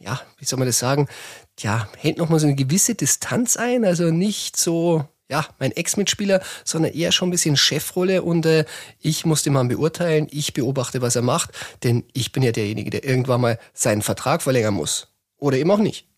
ja, 0.01 0.21
wie 0.39 0.45
soll 0.45 0.59
man 0.59 0.67
das 0.67 0.81
sagen? 0.81 1.07
Tja, 1.55 1.89
hält 1.97 2.19
noch 2.19 2.29
mal 2.29 2.41
so 2.41 2.49
eine 2.49 2.57
gewisse 2.57 2.97
Distanz 2.97 3.57
ein, 3.57 3.85
also 3.85 4.11
nicht 4.11 4.57
so, 4.57 5.05
ja, 5.29 5.47
mein 5.61 5.71
Ex-Mitspieler, 5.71 6.43
sondern 6.65 6.93
eher 6.93 7.13
schon 7.13 7.29
ein 7.29 7.31
bisschen 7.31 7.57
Chefrolle 7.57 8.23
und 8.23 8.47
äh, 8.47 8.65
ich 8.99 9.25
muss 9.25 9.45
den 9.45 9.53
Mann 9.53 9.69
beurteilen, 9.69 10.27
ich 10.29 10.53
beobachte, 10.53 11.01
was 11.01 11.15
er 11.15 11.23
macht, 11.23 11.53
denn 11.85 12.03
ich 12.15 12.33
bin 12.33 12.43
ja 12.43 12.51
derjenige, 12.51 12.91
der 12.91 13.05
irgendwann 13.05 13.43
mal 13.43 13.59
seinen 13.73 14.03
Vertrag 14.03 14.43
verlängern 14.43 14.75
muss. 14.75 15.07
Oder 15.39 15.57
eben 15.57 15.71
auch 15.71 15.79
nicht. 15.79 16.09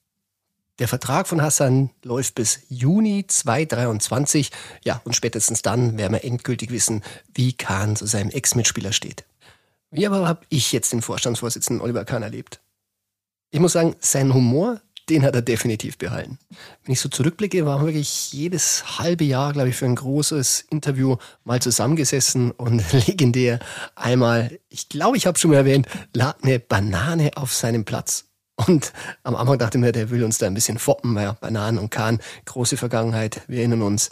Der 0.79 0.89
Vertrag 0.89 1.29
von 1.29 1.43
Hassan 1.43 1.91
läuft 2.03 2.37
bis 2.37 2.61
Juni 2.71 3.27
2023. 3.27 4.51
Ja, 4.83 5.03
und 5.05 5.15
spätestens 5.15 5.61
dann 5.61 5.99
werden 5.99 6.15
wir 6.15 6.25
endgültig 6.25 6.71
wissen, 6.71 7.03
wie 7.35 7.53
Kahn 7.53 7.97
zu 7.97 8.07
seinem 8.07 8.31
Ex-Mitspieler 8.31 8.95
steht. 8.95 9.27
Wie 9.93 10.07
aber 10.07 10.27
habe 10.27 10.41
ich 10.49 10.73
jetzt 10.73 10.93
den 10.93 11.03
Vorstandsvorsitzenden 11.03 11.83
Oliver 11.83 12.07
Kahn 12.07 12.23
erlebt? 12.23 12.61
Ich 13.51 13.61
muss 13.61 13.75
sagen, 13.75 13.95
seinen 14.01 14.33
Humor, 14.33 14.81
den 15.11 15.23
hat 15.23 15.35
er 15.35 15.43
definitiv 15.43 15.99
behalten. 15.99 16.39
Wenn 16.83 16.95
ich 16.95 17.01
so 17.01 17.11
zurückblicke, 17.11 17.67
waren 17.67 17.83
wir 17.83 17.89
wirklich 17.89 18.33
jedes 18.33 18.99
halbe 18.99 19.25
Jahr, 19.25 19.53
glaube 19.53 19.69
ich, 19.69 19.77
für 19.77 19.85
ein 19.85 19.95
großes 19.95 20.65
Interview 20.71 21.17
mal 21.45 21.61
zusammengesessen 21.61 22.53
und 22.53 22.83
legendär 23.07 23.59
einmal, 23.95 24.59
ich 24.71 24.89
glaube, 24.89 25.19
ich 25.19 25.27
habe 25.27 25.39
schon 25.39 25.51
mal 25.51 25.59
erwähnt, 25.59 25.87
lag 26.15 26.43
eine 26.43 26.59
Banane 26.59 27.33
auf 27.35 27.53
seinem 27.53 27.85
Platz. 27.85 28.25
Und 28.57 28.95
am 29.25 29.37
Anfang 29.37 29.59
dachte 29.59 29.77
mir, 29.77 29.93
der 29.93 30.09
will 30.09 30.25
uns 30.25 30.39
da 30.39 30.47
ein 30.47 30.55
bisschen 30.55 30.79
foppen, 30.79 31.15
weil 31.15 31.35
Bananen 31.35 31.79
und 31.79 31.91
Kahn, 31.91 32.19
große 32.47 32.79
Vergangenheit, 32.79 33.43
wir 33.47 33.59
erinnern 33.59 33.83
uns, 33.83 34.09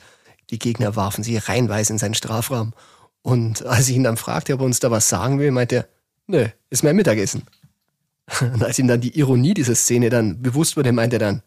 die 0.50 0.58
Gegner 0.58 0.94
warfen 0.94 1.24
sie 1.24 1.38
reinweise 1.38 1.94
in 1.94 1.98
seinen 1.98 2.14
Strafraum. 2.14 2.74
Und 3.22 3.64
als 3.66 3.88
ich 3.88 3.96
ihn 3.96 4.04
dann 4.04 4.16
fragte, 4.16 4.54
ob 4.54 4.60
er 4.60 4.66
uns 4.66 4.80
da 4.80 4.90
was 4.90 5.08
sagen 5.08 5.38
will, 5.38 5.50
meinte 5.50 5.76
er, 5.76 5.88
nö, 6.26 6.46
ist 6.70 6.84
mein 6.84 6.96
Mittagessen. 6.96 7.42
Und 8.40 8.62
als 8.62 8.78
ihm 8.78 8.88
dann 8.88 9.00
die 9.00 9.18
Ironie 9.18 9.54
dieser 9.54 9.74
Szene 9.74 10.08
dann 10.08 10.40
bewusst 10.40 10.76
wurde, 10.76 10.92
meinte 10.92 11.16
er 11.16 11.20
dann, 11.20 11.42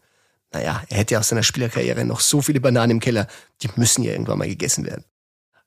naja, 0.52 0.82
er 0.88 0.98
hätte 0.98 1.18
aus 1.18 1.28
seiner 1.28 1.42
Spielerkarriere 1.42 2.04
noch 2.04 2.20
so 2.20 2.40
viele 2.40 2.60
Bananen 2.60 2.92
im 2.92 3.00
Keller, 3.00 3.26
die 3.62 3.70
müssen 3.76 4.04
ja 4.04 4.12
irgendwann 4.12 4.38
mal 4.38 4.48
gegessen 4.48 4.84
werden. 4.86 5.04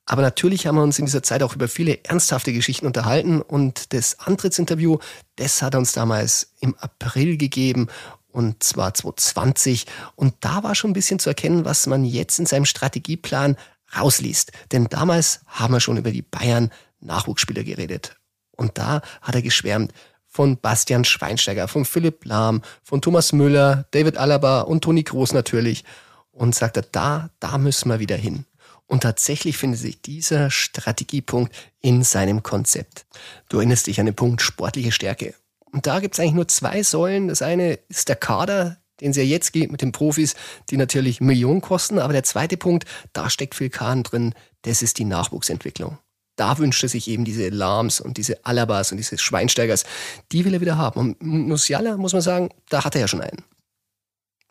Aber 0.05 0.21
natürlich 0.21 0.65
haben 0.65 0.75
wir 0.75 0.83
uns 0.83 0.99
in 0.99 1.05
dieser 1.05 1.21
Zeit 1.21 1.43
auch 1.43 1.53
über 1.53 1.67
viele 1.67 2.05
ernsthafte 2.05 2.53
Geschichten 2.53 2.85
unterhalten 2.85 3.41
und 3.41 3.91
das 3.93 4.19
Antrittsinterview, 4.19 4.99
das 5.35 5.61
hat 5.61 5.75
er 5.75 5.79
uns 5.79 5.91
damals 5.91 6.53
im 6.61 6.75
April 6.75 7.35
gegeben 7.35 7.87
und 8.31 8.63
zwar 8.63 8.93
2020 8.93 9.85
und 10.15 10.33
da 10.39 10.63
war 10.63 10.75
schon 10.75 10.91
ein 10.91 10.93
bisschen 10.93 11.19
zu 11.19 11.29
erkennen, 11.29 11.65
was 11.65 11.87
man 11.87 12.05
jetzt 12.05 12.39
in 12.39 12.45
seinem 12.45 12.63
Strategieplan 12.63 13.57
rausliest. 13.95 14.51
Denn 14.71 14.85
damals 14.85 15.41
haben 15.45 15.73
wir 15.73 15.79
schon 15.79 15.97
über 15.97 16.11
die 16.11 16.21
Bayern 16.21 16.71
Nachwuchsspieler 16.99 17.63
geredet. 17.63 18.15
Und 18.51 18.77
da 18.77 19.01
hat 19.21 19.35
er 19.35 19.41
geschwärmt 19.41 19.93
von 20.27 20.57
Bastian 20.57 21.05
Schweinsteiger, 21.05 21.67
von 21.67 21.85
Philipp 21.85 22.25
Lahm, 22.25 22.61
von 22.83 23.01
Thomas 23.01 23.33
Müller, 23.33 23.85
David 23.91 24.17
Alaba 24.17 24.61
und 24.61 24.83
Toni 24.83 25.03
Groß 25.03 25.33
natürlich. 25.33 25.83
Und 26.31 26.53
sagte, 26.53 26.83
da, 26.91 27.31
da 27.39 27.57
müssen 27.57 27.89
wir 27.89 27.99
wieder 27.99 28.15
hin. 28.15 28.45
Und 28.85 29.01
tatsächlich 29.01 29.57
findet 29.57 29.79
sich 29.79 30.01
dieser 30.01 30.51
Strategiepunkt 30.51 31.53
in 31.81 32.03
seinem 32.03 32.43
Konzept. 32.43 33.05
Du 33.49 33.57
erinnerst 33.57 33.87
dich 33.87 33.99
an 33.99 34.05
den 34.05 34.15
Punkt 34.15 34.41
sportliche 34.41 34.91
Stärke. 34.91 35.33
Und 35.71 35.87
da 35.87 35.99
gibt 35.99 36.13
es 36.13 36.19
eigentlich 36.19 36.33
nur 36.33 36.47
zwei 36.47 36.83
Säulen. 36.83 37.27
Das 37.27 37.41
eine 37.41 37.73
ist 37.89 38.07
der 38.07 38.15
Kader, 38.15 38.77
den 39.01 39.11
es 39.11 39.17
ja 39.17 39.23
jetzt 39.23 39.53
geht 39.53 39.71
mit 39.71 39.81
den 39.81 39.91
Profis, 39.91 40.35
die 40.69 40.77
natürlich 40.77 41.21
Millionen 41.21 41.61
kosten. 41.61 41.99
Aber 41.99 42.13
der 42.13 42.23
zweite 42.23 42.57
Punkt, 42.57 42.85
da 43.13 43.29
steckt 43.29 43.55
viel 43.55 43.69
Kahn 43.69 44.03
drin, 44.03 44.33
das 44.63 44.81
ist 44.81 44.97
die 44.97 45.05
Nachwuchsentwicklung. 45.05 45.97
Da 46.35 46.59
wünscht 46.59 46.83
er 46.83 46.89
sich 46.89 47.07
eben 47.07 47.25
diese 47.25 47.49
Lahms 47.49 47.99
und 47.99 48.17
diese 48.17 48.45
Alabas 48.45 48.91
und 48.91 48.97
diese 48.97 49.17
Schweinsteigers. 49.17 49.85
Die 50.31 50.45
will 50.45 50.53
er 50.53 50.61
wieder 50.61 50.77
haben. 50.77 50.99
Und 50.99 51.21
Musiala, 51.21 51.97
muss 51.97 52.13
man 52.13 52.21
sagen, 52.21 52.49
da 52.69 52.85
hat 52.85 52.95
er 52.95 53.01
ja 53.01 53.07
schon 53.07 53.21
einen. 53.21 53.43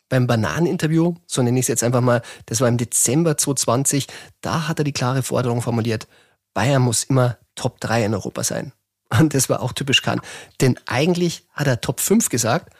Beim 0.09 0.27
Bananeninterview, 0.27 1.15
so 1.25 1.41
nenne 1.41 1.59
ich 1.59 1.63
es 1.63 1.69
jetzt 1.69 1.83
einfach 1.83 2.01
mal, 2.01 2.21
das 2.45 2.61
war 2.61 2.67
im 2.67 2.77
Dezember 2.77 3.37
2020, 3.37 4.07
da 4.41 4.67
hat 4.67 4.79
er 4.79 4.85
die 4.85 4.93
klare 4.93 5.23
Forderung 5.23 5.61
formuliert, 5.61 6.07
Bayern 6.53 6.81
muss 6.81 7.03
immer 7.03 7.37
Top 7.55 7.79
3 7.81 8.05
in 8.05 8.13
Europa 8.13 8.43
sein. 8.43 8.73
Und 9.09 9.33
das 9.33 9.49
war 9.49 9.61
auch 9.61 9.73
typisch 9.73 10.01
Kahn. 10.01 10.21
Denn 10.59 10.77
eigentlich 10.85 11.45
hat 11.51 11.67
er 11.67 11.81
Top 11.81 11.99
5 11.99 12.29
gesagt, 12.29 12.73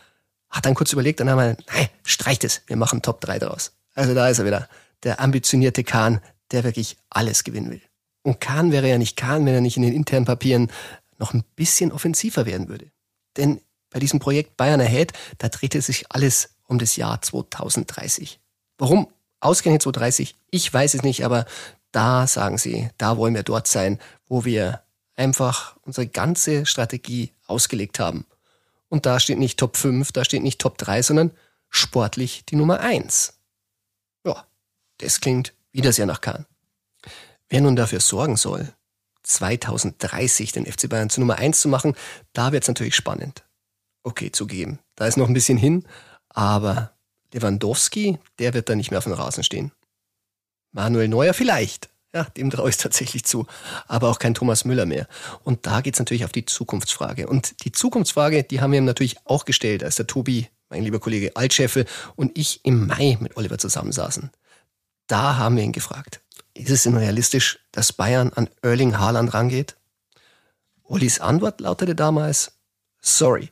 hat 0.50 0.66
dann 0.66 0.76
kurz 0.76 0.94
überlegt 0.94 1.22
und 1.22 1.28
dann 1.28 1.40
haben 1.40 1.58
wir, 1.58 1.66
nein, 1.74 1.90
streicht 2.04 2.44
es, 2.44 2.62
wir 2.68 2.78
machen 2.78 3.02
Top 3.02 3.22
3 3.22 3.40
daraus. 3.40 3.74
Also 3.96 4.14
da 4.14 4.30
ist 4.30 4.40
er 4.40 4.46
wieder, 4.46 4.70
der 5.04 5.20
ambitionierte 5.20 5.84
Kahn, 5.84 6.22
der 6.52 6.64
wirklich 6.64 6.98
alles 7.10 7.44
gewinnen 7.44 7.72
will. 7.72 7.82
Und 8.24 8.40
Kahn 8.40 8.72
wäre 8.72 8.90
ja 8.90 8.98
nicht 8.98 9.16
Kahn, 9.16 9.46
wenn 9.46 9.54
er 9.54 9.62
nicht 9.62 9.78
in 9.78 9.84
den 9.84 9.94
internen 9.94 10.26
Papieren 10.26 10.72
noch 11.18 11.34
ein 11.34 11.44
bisschen 11.56 11.92
offensiver 11.92 12.46
werden 12.46 12.70
würde. 12.70 12.92
Denn 13.38 13.62
bei 13.90 14.00
diesem 14.00 14.20
Projekt 14.20 14.58
Bayern 14.58 14.82
Ahead, 14.82 15.14
da 15.38 15.50
drehte 15.50 15.82
sich 15.82 16.06
alles 16.10 16.50
um 16.68 16.80
das 16.80 16.96
Jahr 16.96 17.22
2030. 17.22 18.40
Warum 18.78 19.08
ausgerechnet 19.40 19.82
2030? 19.84 20.36
Ich 20.52 20.74
weiß 20.74 20.94
es 20.94 21.04
nicht, 21.04 21.26
aber 21.26 21.46
da 21.92 22.28
sagen 22.28 22.58
sie, 22.58 22.90
da 22.98 23.18
wollen 23.18 23.34
wir 23.34 23.44
dort 23.44 23.68
sein, 23.68 24.00
wo 24.28 24.46
wir 24.46 24.82
einfach 25.16 25.78
unsere 25.84 26.08
ganze 26.08 26.66
Strategie 26.66 27.32
ausgelegt 27.48 28.00
haben. 28.00 28.26
Und 28.90 29.06
da 29.06 29.20
steht 29.20 29.40
nicht 29.40 29.60
Top 29.60 29.78
5, 29.78 30.12
da 30.12 30.24
steht 30.24 30.44
nicht 30.44 30.60
Top 30.60 30.78
3, 30.78 31.02
sondern 31.02 31.32
sportlich 31.70 32.46
die 32.46 32.56
Nummer 32.56 32.80
1. 32.80 33.34
Ja, 34.26 34.48
das 35.00 35.20
klingt 35.20 35.54
wieder 35.72 35.92
sehr 35.94 36.06
nach 36.06 36.22
Kahn. 36.22 36.46
Wer 37.50 37.62
nun 37.62 37.76
dafür 37.76 38.00
sorgen 38.00 38.38
soll, 38.38 38.74
2030 39.24 40.54
den 40.54 40.66
FC 40.66 40.90
Bayern 40.90 41.10
zur 41.10 41.22
Nummer 41.22 41.38
1 41.38 41.62
zu 41.62 41.68
machen, 41.68 41.96
da 42.34 42.52
wird 42.52 42.64
es 42.64 42.68
natürlich 42.68 42.96
spannend. 42.96 43.44
Okay, 44.04 44.32
zugeben, 44.32 44.80
da 44.96 45.06
ist 45.06 45.18
noch 45.18 45.28
ein 45.28 45.34
bisschen 45.34 45.58
hin, 45.58 45.86
aber 46.30 46.94
Lewandowski, 47.34 48.20
der 48.40 48.54
wird 48.54 48.70
da 48.70 48.76
nicht 48.76 48.92
mehr 48.92 49.00
auf 49.00 49.04
dem 49.04 49.14
Rasen 49.14 49.44
stehen. 49.44 49.72
Manuel 50.72 51.08
Neuer 51.08 51.34
vielleicht. 51.34 51.90
Ja, 52.14 52.24
dem 52.24 52.50
traue 52.50 52.70
ich 52.70 52.78
tatsächlich 52.78 53.26
zu. 53.26 53.46
Aber 53.88 54.10
auch 54.10 54.20
kein 54.20 54.34
Thomas 54.34 54.66
Müller 54.66 54.86
mehr. 54.86 55.08
Und 55.44 55.66
da 55.66 55.82
geht 55.82 55.96
es 55.96 56.00
natürlich 56.00 56.26
auf 56.26 56.32
die 56.32 56.46
Zukunftsfrage. 56.46 57.28
Und 57.28 57.64
die 57.66 57.72
Zukunftsfrage, 57.72 58.44
die 58.44 58.62
haben 58.62 58.72
wir 58.72 58.80
ihm 58.80 58.86
natürlich 58.86 59.18
auch 59.26 59.46
gestellt, 59.46 59.84
als 59.84 59.96
der 59.96 60.08
Tobi, 60.08 60.48
mein 60.70 60.84
lieber 60.84 61.00
Kollege 61.00 61.36
Altscheffel 61.36 61.86
und 62.16 62.38
ich 62.38 62.62
im 62.66 62.88
Mai 62.88 63.18
mit 63.20 63.38
Oliver 63.38 63.58
zusammensaßen. 63.58 64.32
Da 65.08 65.38
haben 65.38 65.56
wir 65.56 65.64
ihn 65.64 65.72
gefragt. 65.72 66.22
Ist 66.54 66.70
es 66.70 66.84
denn 66.84 66.98
realistisch, 66.98 67.60
dass 67.72 67.94
Bayern 67.94 68.34
an 68.34 68.50
Erling 68.62 68.98
Haaland 68.98 69.34
rangeht? 69.34 69.78
Ollis 70.84 71.20
Antwort 71.20 71.62
lautete 71.62 71.96
damals, 71.96 72.54
sorry, 73.00 73.50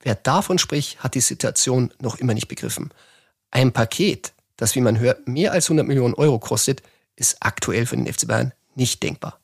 wer 0.00 0.14
davon 0.14 0.58
spricht, 0.58 1.02
hat 1.02 1.14
die 1.14 1.20
Situation 1.20 1.92
noch 2.00 2.16
immer 2.16 2.34
nicht 2.34 2.48
begriffen. 2.48 2.90
Ein 3.50 3.72
Paket, 3.72 4.32
das, 4.56 4.74
wie 4.74 4.80
man 4.80 4.98
hört, 4.98 5.28
mehr 5.28 5.52
als 5.52 5.66
100 5.66 5.86
Millionen 5.86 6.14
Euro 6.14 6.38
kostet, 6.38 6.82
ist 7.20 7.36
aktuell 7.40 7.86
für 7.86 7.96
den 7.96 8.12
FC 8.12 8.26
Bayern 8.26 8.52
nicht 8.74 9.02
denkbar. 9.02 9.38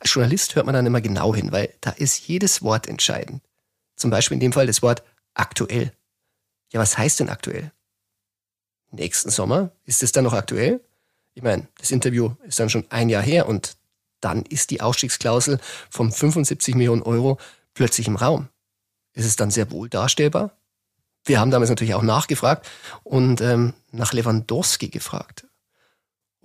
Als 0.00 0.12
Journalist 0.12 0.54
hört 0.56 0.66
man 0.66 0.74
dann 0.74 0.86
immer 0.86 1.00
genau 1.00 1.34
hin, 1.34 1.52
weil 1.52 1.74
da 1.80 1.90
ist 1.90 2.26
jedes 2.26 2.62
Wort 2.62 2.88
entscheidend. 2.88 3.42
Zum 3.96 4.10
Beispiel 4.10 4.34
in 4.34 4.40
dem 4.40 4.52
Fall 4.52 4.66
das 4.66 4.82
Wort 4.82 5.02
aktuell. 5.34 5.92
Ja, 6.72 6.80
was 6.80 6.98
heißt 6.98 7.20
denn 7.20 7.28
aktuell? 7.28 7.70
Nächsten 8.90 9.30
Sommer? 9.30 9.72
Ist 9.84 10.02
es 10.02 10.12
dann 10.12 10.24
noch 10.24 10.32
aktuell? 10.32 10.80
Ich 11.34 11.42
meine, 11.42 11.68
das 11.78 11.90
Interview 11.90 12.34
ist 12.44 12.58
dann 12.58 12.70
schon 12.70 12.90
ein 12.90 13.08
Jahr 13.08 13.22
her 13.22 13.46
und 13.46 13.76
dann 14.20 14.42
ist 14.44 14.70
die 14.70 14.80
Ausstiegsklausel 14.80 15.60
von 15.90 16.10
75 16.10 16.74
Millionen 16.74 17.02
Euro 17.02 17.38
plötzlich 17.74 18.08
im 18.08 18.16
Raum. 18.16 18.48
Ist 19.12 19.26
es 19.26 19.36
dann 19.36 19.50
sehr 19.50 19.70
wohl 19.70 19.88
darstellbar? 19.88 20.56
Wir 21.24 21.40
haben 21.40 21.50
damals 21.50 21.70
natürlich 21.70 21.94
auch 21.94 22.02
nachgefragt 22.02 22.68
und 23.02 23.40
ähm, 23.40 23.74
nach 23.90 24.12
Lewandowski 24.12 24.88
gefragt. 24.88 25.46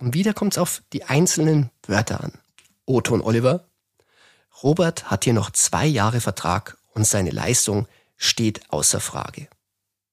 Und 0.00 0.14
wieder 0.14 0.34
kommt 0.34 0.54
es 0.54 0.58
auf 0.58 0.82
die 0.92 1.04
einzelnen 1.04 1.70
Wörter 1.86 2.24
an. 2.24 2.32
Otto 2.86 3.14
und 3.14 3.22
Oliver. 3.22 3.66
Robert 4.62 5.10
hat 5.10 5.24
hier 5.24 5.34
noch 5.34 5.50
zwei 5.50 5.86
Jahre 5.86 6.20
Vertrag 6.20 6.76
und 6.92 7.06
seine 7.06 7.30
Leistung 7.30 7.86
steht 8.16 8.62
außer 8.70 9.00
Frage. 9.00 9.48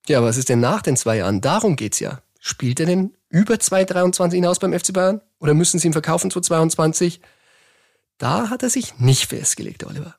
Ja, 0.07 0.21
was 0.23 0.37
ist 0.37 0.49
denn 0.49 0.59
nach 0.59 0.81
den 0.81 0.95
zwei 0.95 1.17
Jahren? 1.17 1.41
Darum 1.41 1.75
geht's 1.75 1.99
ja. 1.99 2.21
Spielt 2.39 2.79
er 2.79 2.85
denn 2.85 3.15
über 3.29 3.59
2023 3.59 4.37
hinaus 4.37 4.59
beim 4.59 4.77
FC 4.77 4.93
Bayern? 4.93 5.21
Oder 5.39 5.53
müssen 5.53 5.79
sie 5.79 5.87
ihn 5.87 5.93
verkaufen 5.93 6.31
zu 6.31 6.39
22? 6.39 7.19
Da 8.17 8.49
hat 8.49 8.63
er 8.63 8.69
sich 8.69 8.99
nicht 8.99 9.27
festgelegt, 9.27 9.85
Oliver. 9.85 10.15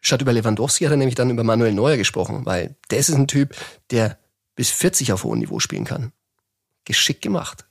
Statt 0.00 0.22
über 0.22 0.32
Lewandowski 0.32 0.84
hat 0.84 0.92
er 0.92 0.96
nämlich 0.96 1.14
dann 1.14 1.30
über 1.30 1.44
Manuel 1.44 1.72
Neuer 1.72 1.96
gesprochen, 1.96 2.44
weil 2.46 2.76
das 2.88 3.08
ist 3.08 3.14
ein 3.14 3.26
Typ, 3.26 3.56
der 3.90 4.18
bis 4.54 4.70
40 4.70 5.12
auf 5.12 5.24
hohem 5.24 5.38
Niveau 5.38 5.60
spielen 5.60 5.84
kann. 5.84 6.12
Geschickt 6.84 7.22
gemacht. 7.22 7.64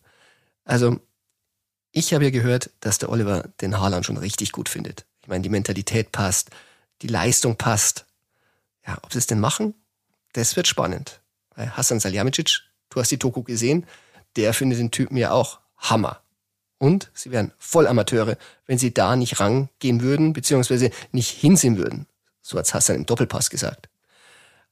Also, 0.66 1.00
ich 1.92 2.14
habe 2.14 2.24
ja 2.24 2.30
gehört, 2.32 2.72
dass 2.80 2.98
der 2.98 3.10
Oliver 3.10 3.44
den 3.62 3.80
Haaland 3.80 4.06
schon 4.06 4.18
richtig 4.18 4.52
gut 4.52 4.70
findet. 4.70 5.06
Ich 5.22 5.28
meine, 5.28 5.44
die 5.44 5.50
Mentalität 5.50 6.12
passt, 6.12 6.50
die 7.02 7.08
Leistung 7.08 7.56
passt. 7.56 8.06
Ja, 8.86 8.98
ob 9.04 9.14
sie 9.14 9.20
es 9.20 9.28
denn 9.28 9.40
machen, 9.40 9.76
das 10.34 10.56
wird 10.56 10.68
spannend. 10.68 11.22
Weil 11.56 11.76
Hassan 11.78 12.00
Salihamidzic, 12.00 12.62
du 12.90 13.00
hast 13.00 13.12
die 13.12 13.20
Toku 13.20 13.44
gesehen, 13.44 13.86
der 14.36 14.54
findet 14.54 14.80
den 14.80 14.92
Typen 14.92 15.18
ja 15.18 15.32
auch 15.32 15.60
Hammer. 15.78 16.22
Und 16.80 17.12
sie 17.14 17.32
wären 17.32 17.54
Vollamateure, 17.60 18.38
wenn 18.66 18.78
sie 18.78 18.94
da 18.94 19.16
nicht 19.16 19.40
rangehen 19.40 20.02
würden, 20.02 20.34
beziehungsweise 20.34 20.90
nicht 21.12 21.30
hinsehen 21.30 21.78
würden. 21.78 22.08
So 22.42 22.58
hat 22.58 22.74
Hassan 22.74 22.98
im 22.98 23.06
Doppelpass 23.06 23.50
gesagt. 23.50 23.88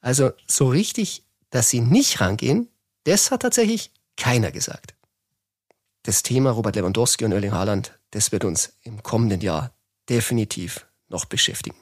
Also 0.02 0.32
so 0.48 0.68
richtig, 0.68 1.24
dass 1.52 1.70
sie 1.70 1.80
nicht 1.80 2.20
rangehen, 2.20 2.68
das 3.04 3.32
hat 3.32 3.44
tatsächlich 3.44 3.92
keiner 4.18 4.52
gesagt 4.52 4.96
das 6.04 6.24
Thema 6.24 6.52
Robert 6.52 6.76
Lewandowski 6.76 7.26
und 7.26 7.32
Erling 7.32 7.52
Haaland, 7.52 8.00
das 8.12 8.32
wird 8.32 8.44
uns 8.44 8.74
im 8.84 9.04
kommenden 9.04 9.42
Jahr 9.42 9.74
definitiv 10.10 10.88
noch 11.10 11.26
beschäftigen. 11.26 11.78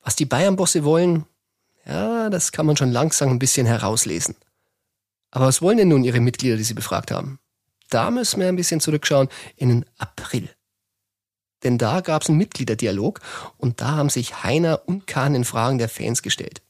Was 0.00 0.16
die 0.16 0.26
Bayern-Bosse 0.26 0.84
wollen, 0.84 1.26
ja, 1.86 2.30
das 2.30 2.52
kann 2.52 2.66
man 2.66 2.76
schon 2.76 2.92
langsam 2.92 3.30
ein 3.30 3.38
bisschen 3.38 3.66
herauslesen. 3.66 4.36
Aber 5.30 5.46
was 5.46 5.60
wollen 5.60 5.78
denn 5.78 5.88
nun 5.88 6.04
ihre 6.04 6.20
Mitglieder, 6.20 6.56
die 6.56 6.64
sie 6.64 6.74
befragt 6.74 7.10
haben? 7.10 7.38
Da 7.90 8.10
müssen 8.10 8.40
wir 8.40 8.48
ein 8.48 8.56
bisschen 8.56 8.80
zurückschauen 8.80 9.28
in 9.56 9.68
den 9.68 9.84
April. 9.98 10.48
Denn 11.62 11.78
da 11.78 12.00
gab 12.00 12.22
es 12.22 12.28
einen 12.28 12.38
Mitgliederdialog 12.38 13.20
und 13.56 13.80
da 13.80 13.92
haben 13.92 14.10
sich 14.10 14.42
Heiner 14.42 14.82
und 14.86 15.06
Kahn 15.06 15.34
in 15.34 15.44
Fragen 15.44 15.78
der 15.78 15.88
Fans 15.88 16.22
gestellt. 16.22 16.62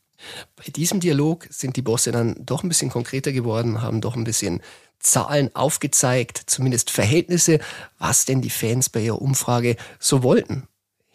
Bei 0.56 0.64
diesem 0.64 1.00
Dialog 1.00 1.46
sind 1.50 1.76
die 1.76 1.82
Bosse 1.82 2.12
dann 2.12 2.36
doch 2.46 2.62
ein 2.62 2.68
bisschen 2.68 2.90
konkreter 2.90 3.32
geworden, 3.32 3.82
haben 3.82 4.00
doch 4.00 4.16
ein 4.16 4.24
bisschen 4.24 4.62
Zahlen 5.04 5.54
aufgezeigt, 5.54 6.42
zumindest 6.46 6.90
Verhältnisse, 6.90 7.60
was 7.98 8.24
denn 8.24 8.42
die 8.42 8.50
Fans 8.50 8.88
bei 8.88 9.00
ihrer 9.00 9.22
Umfrage 9.22 9.76
so 9.98 10.22
wollten. 10.22 10.66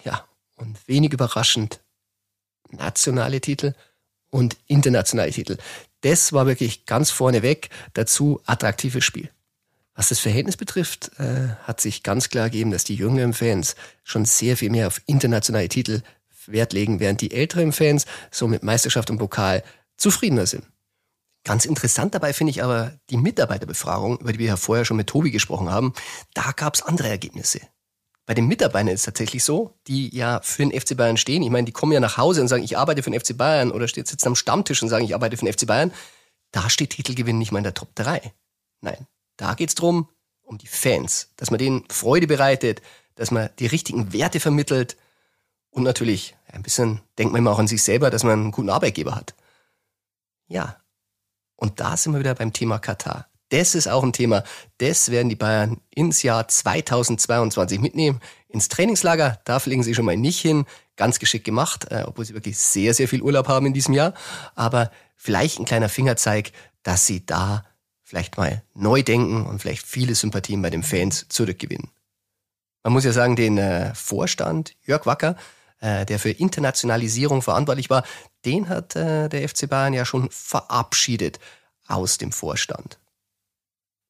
Ja, 0.03 0.25
und 0.55 0.77
wenig 0.87 1.13
überraschend, 1.13 1.81
nationale 2.69 3.41
Titel 3.41 3.73
und 4.29 4.57
internationale 4.67 5.31
Titel. 5.31 5.57
Das 6.01 6.31
war 6.33 6.45
wirklich 6.45 6.85
ganz 6.85 7.11
vorneweg, 7.11 7.69
dazu 7.93 8.41
attraktives 8.45 9.03
Spiel. 9.03 9.29
Was 9.95 10.09
das 10.09 10.19
Verhältnis 10.19 10.55
betrifft, 10.55 11.11
äh, 11.19 11.49
hat 11.63 11.81
sich 11.81 12.03
ganz 12.03 12.29
klar 12.29 12.49
gegeben, 12.49 12.71
dass 12.71 12.85
die 12.85 12.95
jüngeren 12.95 13.33
Fans 13.33 13.75
schon 14.03 14.23
sehr 14.23 14.55
viel 14.55 14.69
mehr 14.69 14.87
auf 14.87 15.01
internationale 15.07 15.67
Titel 15.67 16.01
Wert 16.45 16.73
legen, 16.73 16.99
während 16.99 17.21
die 17.21 17.31
älteren 17.31 17.71
Fans 17.71 18.05
so 18.31 18.47
mit 18.47 18.63
Meisterschaft 18.63 19.09
und 19.09 19.17
Pokal 19.17 19.63
zufriedener 19.97 20.47
sind. 20.47 20.63
Ganz 21.49 21.65
interessant 21.65 22.13
dabei 22.13 22.31
finde 22.31 22.51
ich 22.51 22.63
aber 22.63 22.93
die 23.09 23.17
Mitarbeiterbefragung, 23.17 24.19
über 24.19 24.33
die 24.33 24.37
wir 24.37 24.45
ja 24.45 24.55
vorher 24.55 24.85
schon 24.85 24.97
mit 24.97 25.07
Tobi 25.07 25.31
gesprochen 25.31 25.71
haben. 25.71 25.95
Da 26.35 26.51
gab 26.51 26.75
es 26.75 26.83
andere 26.83 27.07
Ergebnisse. 27.07 27.59
Bei 28.27 28.35
den 28.35 28.45
Mitarbeitern 28.45 28.89
ist 28.89 28.99
es 28.99 29.05
tatsächlich 29.05 29.43
so, 29.43 29.73
die 29.87 30.15
ja 30.15 30.41
für 30.43 30.63
den 30.63 30.79
FC 30.79 30.95
Bayern 30.95 31.17
stehen. 31.17 31.41
Ich 31.41 31.49
meine, 31.49 31.65
die 31.65 31.71
kommen 31.71 31.91
ja 31.91 31.99
nach 31.99 32.17
Hause 32.17 32.41
und 32.41 32.49
sagen, 32.49 32.63
ich 32.63 32.77
arbeite 32.77 33.01
für 33.01 33.09
den 33.09 33.19
FC 33.19 33.35
Bayern 33.35 33.71
oder 33.71 33.87
sitzen 33.87 34.27
am 34.27 34.35
Stammtisch 34.35 34.83
und 34.83 34.89
sagen, 34.89 35.03
ich 35.03 35.15
arbeite 35.15 35.37
für 35.37 35.45
den 35.45 35.51
FC 35.51 35.65
Bayern. 35.65 35.91
Da 36.51 36.69
steht 36.69 36.91
Titelgewinn 36.91 37.39
nicht 37.39 37.51
mal 37.51 37.57
in 37.57 37.63
der 37.63 37.73
Top 37.73 37.95
3. 37.95 38.31
Nein, 38.81 39.07
da 39.35 39.55
geht 39.55 39.69
es 39.69 39.75
darum, 39.75 40.07
um 40.43 40.59
die 40.59 40.67
Fans, 40.67 41.31
dass 41.37 41.49
man 41.49 41.57
denen 41.57 41.83
Freude 41.89 42.27
bereitet, 42.27 42.83
dass 43.15 43.31
man 43.31 43.49
die 43.57 43.65
richtigen 43.65 44.13
Werte 44.13 44.39
vermittelt 44.39 44.97
und 45.71 45.81
natürlich 45.81 46.35
ein 46.45 46.61
bisschen 46.61 47.01
denkt 47.17 47.33
man 47.33 47.39
immer 47.39 47.49
auch 47.49 47.59
an 47.59 47.67
sich 47.67 47.81
selber, 47.81 48.11
dass 48.11 48.23
man 48.23 48.33
einen 48.33 48.51
guten 48.51 48.69
Arbeitgeber 48.69 49.15
hat. 49.15 49.33
Ja, 50.47 50.79
und 51.59 51.79
da 51.79 51.97
sind 51.97 52.13
wir 52.13 52.19
wieder 52.19 52.35
beim 52.35 52.53
Thema 52.53 52.79
Katar. 52.79 53.27
Das 53.49 53.75
ist 53.75 53.87
auch 53.87 54.03
ein 54.03 54.13
Thema. 54.13 54.43
Das 54.77 55.11
werden 55.11 55.29
die 55.29 55.35
Bayern 55.35 55.81
ins 55.93 56.23
Jahr 56.23 56.47
2022 56.47 57.79
mitnehmen. 57.79 58.21
Ins 58.47 58.69
Trainingslager, 58.69 59.39
da 59.43 59.59
fliegen 59.59 59.83
sie 59.83 59.95
schon 59.95 60.05
mal 60.05 60.15
nicht 60.15 60.39
hin. 60.39 60.65
Ganz 60.95 61.19
geschickt 61.19 61.45
gemacht, 61.45 61.87
äh, 61.91 62.03
obwohl 62.05 62.25
sie 62.25 62.33
wirklich 62.33 62.57
sehr, 62.57 62.93
sehr 62.93 63.07
viel 63.07 63.21
Urlaub 63.21 63.47
haben 63.47 63.65
in 63.65 63.73
diesem 63.73 63.93
Jahr. 63.93 64.13
Aber 64.55 64.91
vielleicht 65.17 65.59
ein 65.59 65.65
kleiner 65.65 65.89
Fingerzeig, 65.89 66.51
dass 66.83 67.07
sie 67.07 67.25
da 67.25 67.65
vielleicht 68.03 68.37
mal 68.37 68.63
neu 68.73 69.03
denken 69.03 69.45
und 69.45 69.59
vielleicht 69.59 69.85
viele 69.85 70.15
Sympathien 70.15 70.61
bei 70.61 70.69
den 70.69 70.83
Fans 70.83 71.25
zurückgewinnen. 71.29 71.89
Man 72.83 72.93
muss 72.93 73.03
ja 73.03 73.11
sagen, 73.11 73.35
den 73.35 73.57
äh, 73.57 73.93
Vorstand, 73.93 74.75
Jörg 74.85 75.05
Wacker, 75.05 75.35
äh, 75.79 76.05
der 76.05 76.19
für 76.19 76.31
Internationalisierung 76.31 77.41
verantwortlich 77.41 77.89
war, 77.89 78.03
den 78.45 78.69
hat 78.69 78.95
äh, 78.95 79.29
der 79.29 79.47
FC 79.47 79.69
Bayern 79.69 79.93
ja 79.93 80.05
schon 80.05 80.29
verabschiedet 80.31 81.39
aus 81.87 82.17
dem 82.17 82.31
Vorstand. 82.31 82.99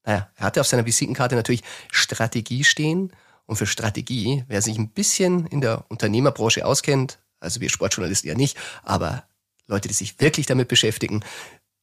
Naja, 0.05 0.29
er 0.35 0.45
hatte 0.45 0.61
auf 0.61 0.67
seiner 0.67 0.85
Visitenkarte 0.85 1.35
natürlich 1.35 1.63
Strategie 1.91 2.63
stehen. 2.63 3.11
Und 3.45 3.55
für 3.55 3.65
Strategie, 3.65 4.43
wer 4.47 4.61
sich 4.61 4.77
ein 4.77 4.89
bisschen 4.89 5.47
in 5.47 5.61
der 5.61 5.85
Unternehmerbranche 5.89 6.65
auskennt, 6.65 7.17
also 7.39 7.59
wir 7.61 7.69
Sportjournalisten 7.69 8.29
ja 8.29 8.35
nicht, 8.35 8.57
aber 8.83 9.23
Leute, 9.65 9.87
die 9.87 9.93
sich 9.95 10.19
wirklich 10.19 10.45
damit 10.45 10.67
beschäftigen, 10.67 11.23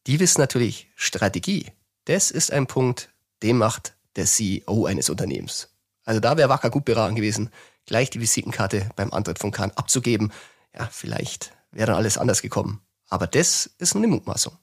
die 0.07 0.21
wissen 0.21 0.41
natürlich, 0.41 0.89
Strategie, 0.95 1.73
das 2.05 2.31
ist 2.31 2.53
ein 2.53 2.69
Punkt, 2.69 3.11
den 3.43 3.59
macht 3.59 3.97
der 4.15 4.27
CEO 4.27 4.87
eines 4.87 5.11
Unternehmens. 5.11 5.69
Also 6.05 6.21
da 6.21 6.37
wäre 6.37 6.49
Wacker 6.49 6.71
gut 6.71 6.85
beraten 6.85 7.17
gewesen, 7.17 7.51
gleich 7.87 8.11
die 8.11 8.21
Visitenkarte 8.21 8.91
beim 8.97 9.13
Antritt 9.13 9.39
von 9.39 9.53
Kahn 9.53 9.71
abzugeben. 9.73 10.33
Ja, 10.75 10.89
vielleicht 10.91 11.53
wäre 11.71 11.87
dann 11.87 11.97
alles 11.97 12.19
anders 12.19 12.43
gekommen. 12.43 12.81
Aber 13.09 13.27
das 13.27 13.71
ist 13.79 13.95
nur 13.95 14.05
eine 14.05 14.13
Mutmaßung. 14.13 14.57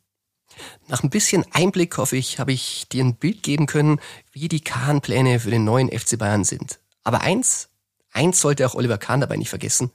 Nach 0.87 1.01
ein 1.01 1.09
bisschen 1.09 1.45
Einblick, 1.51 1.97
hoffe 1.97 2.15
ich, 2.15 2.39
habe 2.39 2.51
ich 2.51 2.87
dir 2.89 3.03
ein 3.03 3.15
Bild 3.15 3.41
geben 3.41 3.65
können, 3.65 3.99
wie 4.31 4.47
die 4.47 4.63
Kahn-Pläne 4.63 5.39
für 5.39 5.49
den 5.49 5.63
neuen 5.63 5.89
FC 5.89 6.17
Bayern 6.17 6.43
sind. 6.43 6.79
Aber 7.03 7.21
eins, 7.21 7.69
eins 8.11 8.39
sollte 8.39 8.65
auch 8.67 8.75
Oliver 8.75 8.97
Kahn 8.97 9.21
dabei 9.21 9.37
nicht 9.37 9.49
vergessen. 9.49 9.91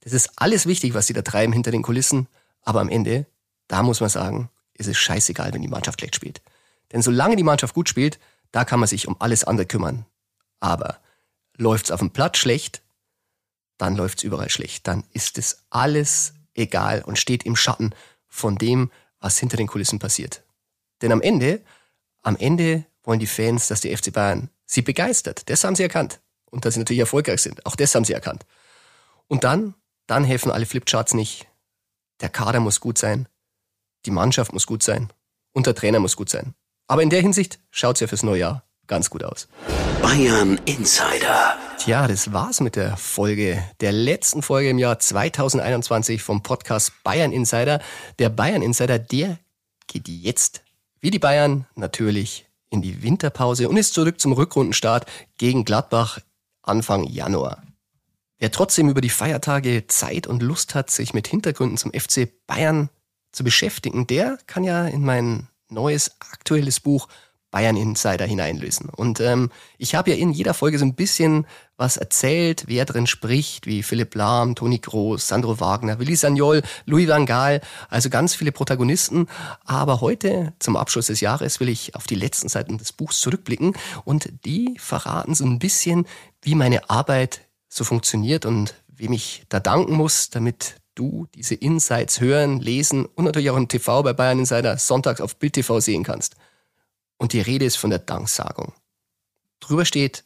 Das 0.00 0.12
ist 0.12 0.32
alles 0.36 0.66
wichtig, 0.66 0.94
was 0.94 1.06
sie 1.06 1.12
da 1.12 1.22
treiben 1.22 1.52
hinter 1.52 1.70
den 1.70 1.82
Kulissen. 1.82 2.28
Aber 2.62 2.80
am 2.80 2.88
Ende, 2.88 3.26
da 3.68 3.82
muss 3.82 4.00
man 4.00 4.10
sagen, 4.10 4.50
ist 4.74 4.88
es 4.88 4.98
scheißegal, 4.98 5.54
wenn 5.54 5.62
die 5.62 5.68
Mannschaft 5.68 6.00
schlecht 6.00 6.16
spielt. 6.16 6.42
Denn 6.92 7.02
solange 7.02 7.36
die 7.36 7.42
Mannschaft 7.42 7.74
gut 7.74 7.88
spielt, 7.88 8.18
da 8.50 8.64
kann 8.64 8.80
man 8.80 8.88
sich 8.88 9.08
um 9.08 9.16
alles 9.18 9.44
andere 9.44 9.66
kümmern. 9.66 10.04
Aber 10.60 10.98
läuft's 11.56 11.90
auf 11.90 12.00
dem 12.00 12.10
Platz 12.10 12.38
schlecht, 12.38 12.82
dann 13.78 13.96
läuft's 13.96 14.22
überall 14.22 14.50
schlecht. 14.50 14.86
Dann 14.86 15.04
ist 15.12 15.38
es 15.38 15.64
alles 15.70 16.34
egal 16.54 17.02
und 17.02 17.18
steht 17.18 17.44
im 17.44 17.56
Schatten 17.56 17.94
von 18.28 18.56
dem, 18.56 18.90
was 19.20 19.38
hinter 19.38 19.56
den 19.56 19.66
Kulissen 19.66 19.98
passiert. 19.98 20.42
Denn 21.00 21.12
am 21.12 21.20
Ende, 21.20 21.60
am 22.22 22.36
Ende 22.36 22.84
wollen 23.02 23.18
die 23.18 23.26
Fans, 23.26 23.68
dass 23.68 23.80
der 23.80 23.96
FC 23.96 24.12
Bayern 24.12 24.50
sie 24.66 24.82
begeistert. 24.82 25.48
Das 25.50 25.64
haben 25.64 25.74
sie 25.74 25.82
erkannt. 25.82 26.20
Und 26.50 26.64
dass 26.64 26.74
sie 26.74 26.80
natürlich 26.80 27.00
erfolgreich 27.00 27.40
sind. 27.40 27.64
Auch 27.66 27.76
das 27.76 27.94
haben 27.94 28.04
sie 28.04 28.12
erkannt. 28.12 28.44
Und 29.26 29.44
dann, 29.44 29.74
dann 30.06 30.22
helfen 30.22 30.52
alle 30.52 30.66
Flipcharts 30.66 31.14
nicht. 31.14 31.48
Der 32.20 32.28
Kader 32.28 32.60
muss 32.60 32.78
gut 32.80 32.98
sein. 32.98 33.26
Die 34.06 34.10
Mannschaft 34.10 34.52
muss 34.52 34.66
gut 34.66 34.82
sein. 34.82 35.12
Und 35.52 35.66
der 35.66 35.74
Trainer 35.74 35.98
muss 35.98 36.16
gut 36.16 36.28
sein. 36.28 36.54
Aber 36.86 37.02
in 37.02 37.10
der 37.10 37.20
Hinsicht 37.20 37.58
schaut's 37.70 38.00
ja 38.00 38.06
fürs 38.06 38.22
neue 38.22 38.40
Jahr 38.40 38.64
ganz 38.86 39.10
gut 39.10 39.24
aus. 39.24 39.48
Bayern 40.02 40.60
Insider. 40.66 41.56
Tja, 41.78 42.08
das 42.08 42.32
war's 42.32 42.60
mit 42.60 42.74
der 42.74 42.96
Folge, 42.96 43.62
der 43.80 43.92
letzten 43.92 44.42
Folge 44.42 44.68
im 44.68 44.78
Jahr 44.78 44.98
2021 44.98 46.22
vom 46.22 46.42
Podcast 46.42 46.92
Bayern 47.04 47.32
Insider. 47.32 47.80
Der 48.18 48.28
Bayern 48.28 48.62
Insider, 48.62 48.98
der 48.98 49.38
geht 49.86 50.08
jetzt, 50.08 50.64
wie 51.00 51.10
die 51.10 51.20
Bayern, 51.20 51.66
natürlich 51.76 52.46
in 52.68 52.82
die 52.82 53.02
Winterpause 53.02 53.68
und 53.68 53.76
ist 53.76 53.94
zurück 53.94 54.20
zum 54.20 54.32
Rückrundenstart 54.32 55.06
gegen 55.38 55.64
Gladbach 55.64 56.18
Anfang 56.62 57.04
Januar. 57.04 57.62
Wer 58.38 58.50
trotzdem 58.50 58.88
über 58.88 59.00
die 59.00 59.08
Feiertage 59.08 59.86
Zeit 59.86 60.26
und 60.26 60.42
Lust 60.42 60.74
hat, 60.74 60.90
sich 60.90 61.14
mit 61.14 61.28
Hintergründen 61.28 61.78
zum 61.78 61.92
FC 61.92 62.28
Bayern 62.46 62.90
zu 63.30 63.44
beschäftigen, 63.44 64.06
der 64.08 64.36
kann 64.46 64.64
ja 64.64 64.84
in 64.86 65.04
mein 65.04 65.48
neues 65.68 66.16
aktuelles 66.20 66.80
Buch 66.80 67.08
Bayern 67.52 67.76
Insider 67.76 68.24
hineinlösen. 68.24 68.88
Und 68.88 69.20
ähm, 69.20 69.50
ich 69.78 69.94
habe 69.94 70.10
ja 70.10 70.16
in 70.16 70.32
jeder 70.32 70.54
Folge 70.54 70.78
so 70.78 70.84
ein 70.84 70.94
bisschen 70.94 71.46
was 71.76 71.98
erzählt, 71.98 72.64
wer 72.66 72.86
drin 72.86 73.06
spricht, 73.06 73.66
wie 73.66 73.82
Philipp 73.82 74.14
Lahm, 74.14 74.54
Toni 74.54 74.78
Groß, 74.78 75.28
Sandro 75.28 75.60
Wagner, 75.60 75.98
Willi 75.98 76.16
Sagnol, 76.16 76.62
Louis 76.86 77.08
van 77.08 77.26
Gaal, 77.26 77.60
also 77.90 78.08
ganz 78.08 78.34
viele 78.34 78.52
Protagonisten. 78.52 79.28
Aber 79.64 80.00
heute, 80.00 80.54
zum 80.58 80.76
Abschluss 80.76 81.06
des 81.06 81.20
Jahres, 81.20 81.60
will 81.60 81.68
ich 81.68 81.94
auf 81.94 82.06
die 82.06 82.14
letzten 82.14 82.48
Seiten 82.48 82.78
des 82.78 82.92
Buchs 82.92 83.20
zurückblicken 83.20 83.74
und 84.04 84.30
die 84.46 84.74
verraten 84.78 85.34
so 85.34 85.44
ein 85.44 85.58
bisschen, 85.58 86.06
wie 86.40 86.54
meine 86.54 86.88
Arbeit 86.88 87.42
so 87.68 87.84
funktioniert 87.84 88.46
und 88.46 88.74
wem 88.88 89.12
ich 89.12 89.44
da 89.50 89.60
danken 89.60 89.94
muss, 89.94 90.30
damit 90.30 90.76
du 90.94 91.26
diese 91.34 91.54
Insights 91.54 92.20
hören, 92.20 92.60
lesen 92.60 93.04
und 93.04 93.26
natürlich 93.26 93.50
auch 93.50 93.56
im 93.56 93.68
TV 93.68 94.02
bei 94.02 94.14
Bayern 94.14 94.38
Insider 94.38 94.78
sonntags 94.78 95.20
auf 95.20 95.36
Bild 95.36 95.52
TV 95.52 95.80
sehen 95.80 96.02
kannst. 96.02 96.36
Und 97.22 97.34
die 97.34 97.40
Rede 97.40 97.64
ist 97.64 97.76
von 97.76 97.90
der 97.90 98.00
Danksagung. 98.00 98.72
Drüber 99.60 99.84
steht, 99.84 100.24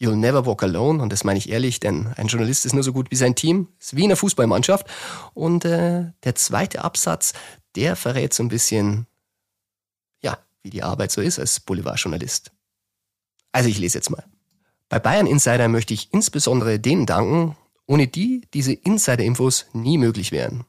You'll 0.00 0.16
never 0.16 0.44
walk 0.44 0.64
alone, 0.64 1.00
und 1.00 1.12
das 1.12 1.22
meine 1.22 1.38
ich 1.38 1.48
ehrlich, 1.48 1.78
denn 1.78 2.08
ein 2.16 2.26
Journalist 2.26 2.66
ist 2.66 2.72
nur 2.72 2.82
so 2.82 2.92
gut 2.92 3.12
wie 3.12 3.14
sein 3.14 3.36
Team, 3.36 3.68
ist 3.78 3.94
wie 3.94 4.00
in 4.00 4.06
einer 4.06 4.16
Fußballmannschaft. 4.16 4.84
Und 5.34 5.64
äh, 5.64 6.06
der 6.24 6.34
zweite 6.34 6.82
Absatz, 6.82 7.34
der 7.76 7.94
verrät 7.94 8.34
so 8.34 8.42
ein 8.42 8.48
bisschen, 8.48 9.06
ja, 10.22 10.36
wie 10.64 10.70
die 10.70 10.82
Arbeit 10.82 11.12
so 11.12 11.20
ist 11.20 11.38
als 11.38 11.60
Boulevardjournalist. 11.60 12.50
Also 13.52 13.68
ich 13.68 13.78
lese 13.78 13.98
jetzt 13.98 14.10
mal. 14.10 14.24
Bei 14.88 14.98
Bayern 14.98 15.28
Insider 15.28 15.68
möchte 15.68 15.94
ich 15.94 16.12
insbesondere 16.12 16.80
denen 16.80 17.06
danken, 17.06 17.56
ohne 17.86 18.08
die 18.08 18.42
diese 18.52 18.72
Insider-Infos 18.72 19.66
nie 19.72 19.98
möglich 19.98 20.32
wären. 20.32 20.64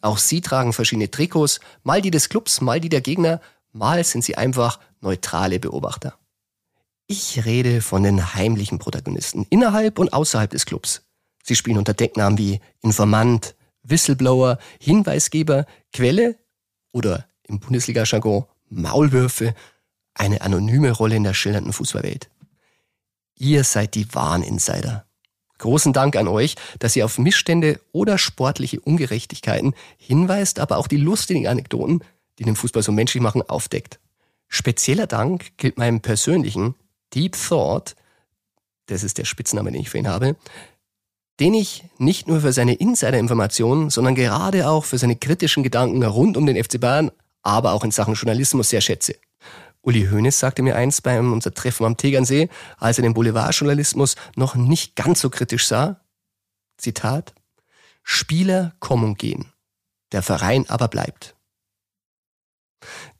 Auch 0.00 0.16
sie 0.16 0.40
tragen 0.40 0.72
verschiedene 0.72 1.10
Trikots, 1.10 1.60
mal 1.82 2.00
die 2.00 2.10
des 2.10 2.30
Clubs, 2.30 2.62
mal 2.62 2.80
die 2.80 2.88
der 2.88 3.02
Gegner, 3.02 3.42
mal 3.72 4.02
sind 4.02 4.24
sie 4.24 4.38
einfach 4.38 4.80
neutrale 5.00 5.58
Beobachter. 5.60 6.14
Ich 7.06 7.44
rede 7.44 7.82
von 7.82 8.02
den 8.02 8.34
heimlichen 8.34 8.78
Protagonisten 8.78 9.46
innerhalb 9.50 9.98
und 9.98 10.12
außerhalb 10.12 10.50
des 10.50 10.66
Clubs. 10.66 11.02
Sie 11.42 11.56
spielen 11.56 11.78
unter 11.78 11.94
Decknamen 11.94 12.38
wie 12.38 12.60
Informant, 12.82 13.56
Whistleblower, 13.82 14.58
Hinweisgeber, 14.78 15.66
Quelle 15.92 16.36
oder 16.92 17.26
im 17.42 17.58
Bundesliga-Jargon 17.60 18.44
Maulwürfe 18.68 19.54
eine 20.14 20.42
anonyme 20.42 20.92
Rolle 20.92 21.16
in 21.16 21.24
der 21.24 21.34
schillernden 21.34 21.72
Fußballwelt. 21.72 22.30
Ihr 23.36 23.64
seid 23.64 23.94
die 23.94 24.14
wahren 24.14 24.42
Insider. 24.42 25.06
Großen 25.58 25.92
Dank 25.92 26.16
an 26.16 26.28
euch, 26.28 26.56
dass 26.78 26.96
ihr 26.96 27.04
auf 27.04 27.18
Missstände 27.18 27.80
oder 27.92 28.16
sportliche 28.16 28.80
Ungerechtigkeiten 28.80 29.74
hinweist, 29.98 30.58
aber 30.58 30.78
auch 30.78 30.86
die 30.86 30.96
lustigen 30.96 31.46
Anekdoten, 31.46 32.02
die 32.38 32.44
den 32.44 32.56
Fußball 32.56 32.82
so 32.82 32.92
menschlich 32.92 33.22
machen, 33.22 33.42
aufdeckt. 33.42 33.99
Spezieller 34.50 35.06
Dank 35.06 35.56
gilt 35.56 35.78
meinem 35.78 36.00
persönlichen 36.00 36.74
Deep 37.14 37.36
Thought, 37.36 37.94
das 38.86 39.04
ist 39.04 39.16
der 39.16 39.24
Spitzname, 39.24 39.70
den 39.70 39.80
ich 39.80 39.90
für 39.90 39.98
ihn 39.98 40.08
habe, 40.08 40.36
den 41.38 41.54
ich 41.54 41.84
nicht 41.98 42.26
nur 42.26 42.40
für 42.40 42.52
seine 42.52 42.74
Insider-Informationen, 42.74 43.90
sondern 43.90 44.16
gerade 44.16 44.68
auch 44.68 44.84
für 44.84 44.98
seine 44.98 45.14
kritischen 45.14 45.62
Gedanken 45.62 46.02
rund 46.02 46.36
um 46.36 46.46
den 46.46 46.62
FC 46.62 46.80
Bayern, 46.80 47.12
aber 47.42 47.72
auch 47.72 47.84
in 47.84 47.92
Sachen 47.92 48.14
Journalismus 48.14 48.70
sehr 48.70 48.80
schätze. 48.80 49.14
Uli 49.82 50.08
Hoeneß 50.10 50.38
sagte 50.38 50.62
mir 50.62 50.74
einst 50.76 51.04
bei 51.04 51.18
unser 51.18 51.54
Treffen 51.54 51.86
am 51.86 51.96
Tegernsee, 51.96 52.50
als 52.76 52.98
er 52.98 53.02
den 53.02 53.14
Boulevardjournalismus 53.14 54.16
noch 54.34 54.56
nicht 54.56 54.96
ganz 54.96 55.20
so 55.20 55.30
kritisch 55.30 55.68
sah, 55.68 56.00
Zitat, 56.76 57.34
Spieler 58.02 58.74
kommen 58.80 59.04
und 59.04 59.18
gehen, 59.18 59.46
der 60.10 60.22
Verein 60.22 60.68
aber 60.68 60.88
bleibt. 60.88 61.36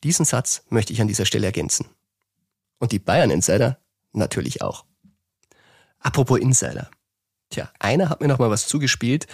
Diesen 0.03 0.25
Satz 0.25 0.63
möchte 0.69 0.93
ich 0.93 1.01
an 1.01 1.09
dieser 1.09 1.27
Stelle 1.27 1.47
ergänzen. 1.47 1.87
Und 2.79 2.93
die 2.93 2.99
Bayern 2.99 3.31
Insider 3.31 3.79
natürlich 4.13 4.63
auch. 4.63 4.85
Apropos 5.99 6.39
Insider. 6.39 6.91
Tja, 7.51 7.71
einer 7.79 8.09
hat 8.09 8.21
mir 8.21 8.29
noch 8.29 8.39
mal 8.39 8.51
was 8.51 8.67
zugespielt. 8.67 9.27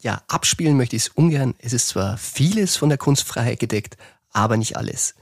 Ja, 0.00 0.22
abspielen 0.28 0.76
möchte 0.76 0.96
ich 0.96 1.02
es 1.02 1.08
ungern. 1.08 1.54
Es 1.58 1.72
ist 1.72 1.88
zwar 1.88 2.18
vieles 2.18 2.76
von 2.76 2.88
der 2.88 2.98
Kunstfreiheit 2.98 3.58
gedeckt, 3.58 3.96
aber 4.30 4.56
nicht 4.56 4.76
alles. 4.76 5.14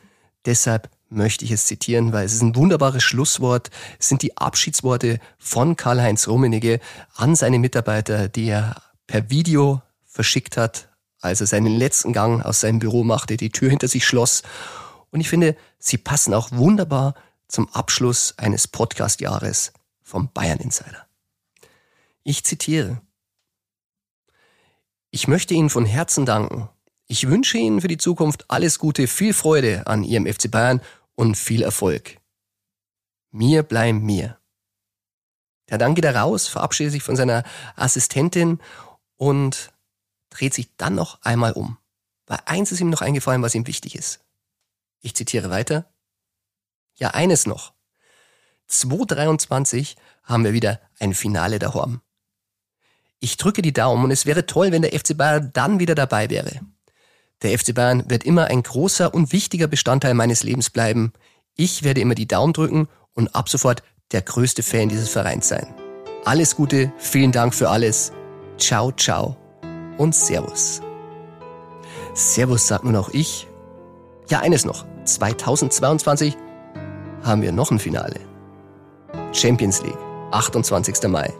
Deshalb 0.44 0.90
möchte 1.08 1.44
ich 1.44 1.52
es 1.52 1.66
zitieren, 1.66 2.12
weil 2.12 2.26
es 2.26 2.34
ist 2.34 2.42
ein 2.42 2.56
wunderbares 2.56 3.02
Schlusswort. 3.02 3.70
Es 3.98 4.08
sind 4.08 4.22
die 4.22 4.36
Abschiedsworte 4.36 5.20
von 5.38 5.76
Karl-Heinz 5.76 6.26
Rummenigge 6.26 6.80
an 7.14 7.36
seine 7.36 7.58
Mitarbeiter, 7.58 8.28
die 8.28 8.46
er 8.48 8.82
per 9.06 9.30
Video 9.30 9.82
verschickt 10.04 10.56
hat 10.56 10.88
als 11.24 11.40
er 11.40 11.46
seinen 11.46 11.76
letzten 11.76 12.12
Gang 12.12 12.44
aus 12.44 12.60
seinem 12.60 12.78
Büro 12.78 13.04
machte, 13.04 13.36
die 13.36 13.50
Tür 13.50 13.70
hinter 13.70 13.88
sich 13.88 14.06
schloss. 14.06 14.42
Und 15.10 15.20
ich 15.20 15.28
finde, 15.28 15.56
sie 15.78 15.98
passen 15.98 16.34
auch 16.34 16.52
wunderbar 16.52 17.14
zum 17.48 17.68
Abschluss 17.70 18.34
eines 18.36 18.68
Podcast-Jahres 18.68 19.72
vom 20.02 20.30
Bayern 20.32 20.58
Insider. 20.58 21.06
Ich 22.24 22.44
zitiere. 22.44 23.00
Ich 25.10 25.28
möchte 25.28 25.54
Ihnen 25.54 25.70
von 25.70 25.86
Herzen 25.86 26.26
danken. 26.26 26.68
Ich 27.06 27.28
wünsche 27.28 27.58
Ihnen 27.58 27.80
für 27.80 27.88
die 27.88 27.98
Zukunft 27.98 28.50
alles 28.50 28.78
Gute, 28.78 29.06
viel 29.06 29.34
Freude 29.34 29.86
an 29.86 30.04
Ihrem 30.04 30.26
FC 30.26 30.50
Bayern 30.50 30.80
und 31.14 31.36
viel 31.36 31.62
Erfolg. 31.62 32.18
Mir 33.30 33.62
bleiben 33.62 34.00
mir. 34.04 34.38
Ja, 35.70 35.78
dann 35.78 35.94
geht 35.94 36.04
er 36.04 36.16
raus, 36.16 36.48
verabschiedet 36.48 36.92
sich 36.92 37.02
von 37.02 37.16
seiner 37.16 37.44
Assistentin 37.76 38.58
und 39.16 39.73
dreht 40.34 40.54
sich 40.54 40.76
dann 40.76 40.94
noch 40.94 41.22
einmal 41.22 41.52
um. 41.52 41.78
Weil 42.26 42.40
eins 42.46 42.72
ist 42.72 42.80
ihm 42.80 42.90
noch 42.90 43.02
eingefallen, 43.02 43.42
was 43.42 43.54
ihm 43.54 43.66
wichtig 43.66 43.94
ist. 43.94 44.20
Ich 45.00 45.14
zitiere 45.14 45.50
weiter. 45.50 45.86
Ja, 46.96 47.10
eines 47.10 47.46
noch. 47.46 47.72
2023 48.66 49.96
haben 50.22 50.44
wir 50.44 50.52
wieder 50.52 50.80
ein 50.98 51.14
Finale 51.14 51.58
daheim. 51.58 52.00
Ich 53.20 53.36
drücke 53.36 53.62
die 53.62 53.72
Daumen 53.72 54.04
und 54.04 54.10
es 54.10 54.26
wäre 54.26 54.46
toll, 54.46 54.72
wenn 54.72 54.82
der 54.82 54.98
FC 54.98 55.16
Bayern 55.16 55.50
dann 55.52 55.78
wieder 55.78 55.94
dabei 55.94 56.30
wäre. 56.30 56.60
Der 57.42 57.58
FC 57.58 57.74
Bayern 57.74 58.08
wird 58.08 58.24
immer 58.24 58.46
ein 58.46 58.62
großer 58.62 59.12
und 59.12 59.32
wichtiger 59.32 59.66
Bestandteil 59.66 60.14
meines 60.14 60.42
Lebens 60.42 60.70
bleiben. 60.70 61.12
Ich 61.54 61.82
werde 61.82 62.00
immer 62.00 62.14
die 62.14 62.28
Daumen 62.28 62.52
drücken 62.52 62.88
und 63.12 63.34
ab 63.34 63.48
sofort 63.48 63.82
der 64.12 64.22
größte 64.22 64.62
Fan 64.62 64.88
dieses 64.88 65.10
Vereins 65.10 65.48
sein. 65.48 65.74
Alles 66.24 66.56
Gute, 66.56 66.92
vielen 66.98 67.32
Dank 67.32 67.54
für 67.54 67.68
alles. 67.68 68.12
Ciao, 68.58 68.92
ciao 68.92 69.43
und 69.98 70.14
Servus. 70.14 70.80
Servus 72.14 72.66
sagt 72.66 72.84
nun 72.84 72.96
auch 72.96 73.10
ich. 73.10 73.48
Ja, 74.28 74.40
eines 74.40 74.64
noch. 74.64 74.84
2022 75.04 76.36
haben 77.22 77.42
wir 77.42 77.52
noch 77.52 77.70
ein 77.70 77.78
Finale. 77.78 78.20
Champions 79.32 79.82
League, 79.82 79.98
28. 80.30 81.08
Mai. 81.08 81.32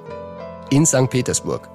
In 0.71 0.85
St. 0.85 1.09
Petersburg. 1.09 1.69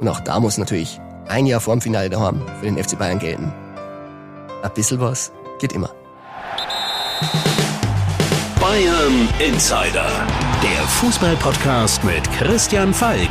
Und 0.00 0.08
auch 0.08 0.20
da 0.20 0.38
muss 0.38 0.58
natürlich 0.58 1.00
ein 1.28 1.46
Jahr 1.46 1.60
vorm 1.60 1.80
Finale 1.80 2.10
daheim 2.10 2.42
für 2.60 2.66
den 2.66 2.82
FC 2.82 2.98
Bayern 2.98 3.18
gelten. 3.18 3.52
Ein 4.62 4.74
bisschen 4.74 5.00
was 5.00 5.32
geht 5.58 5.72
immer. 5.72 5.90
Bayern 8.60 9.28
Insider. 9.38 10.10
Der 10.62 10.86
Fußballpodcast 10.88 12.04
mit 12.04 12.30
Christian 12.32 12.92
Falk. 12.92 13.30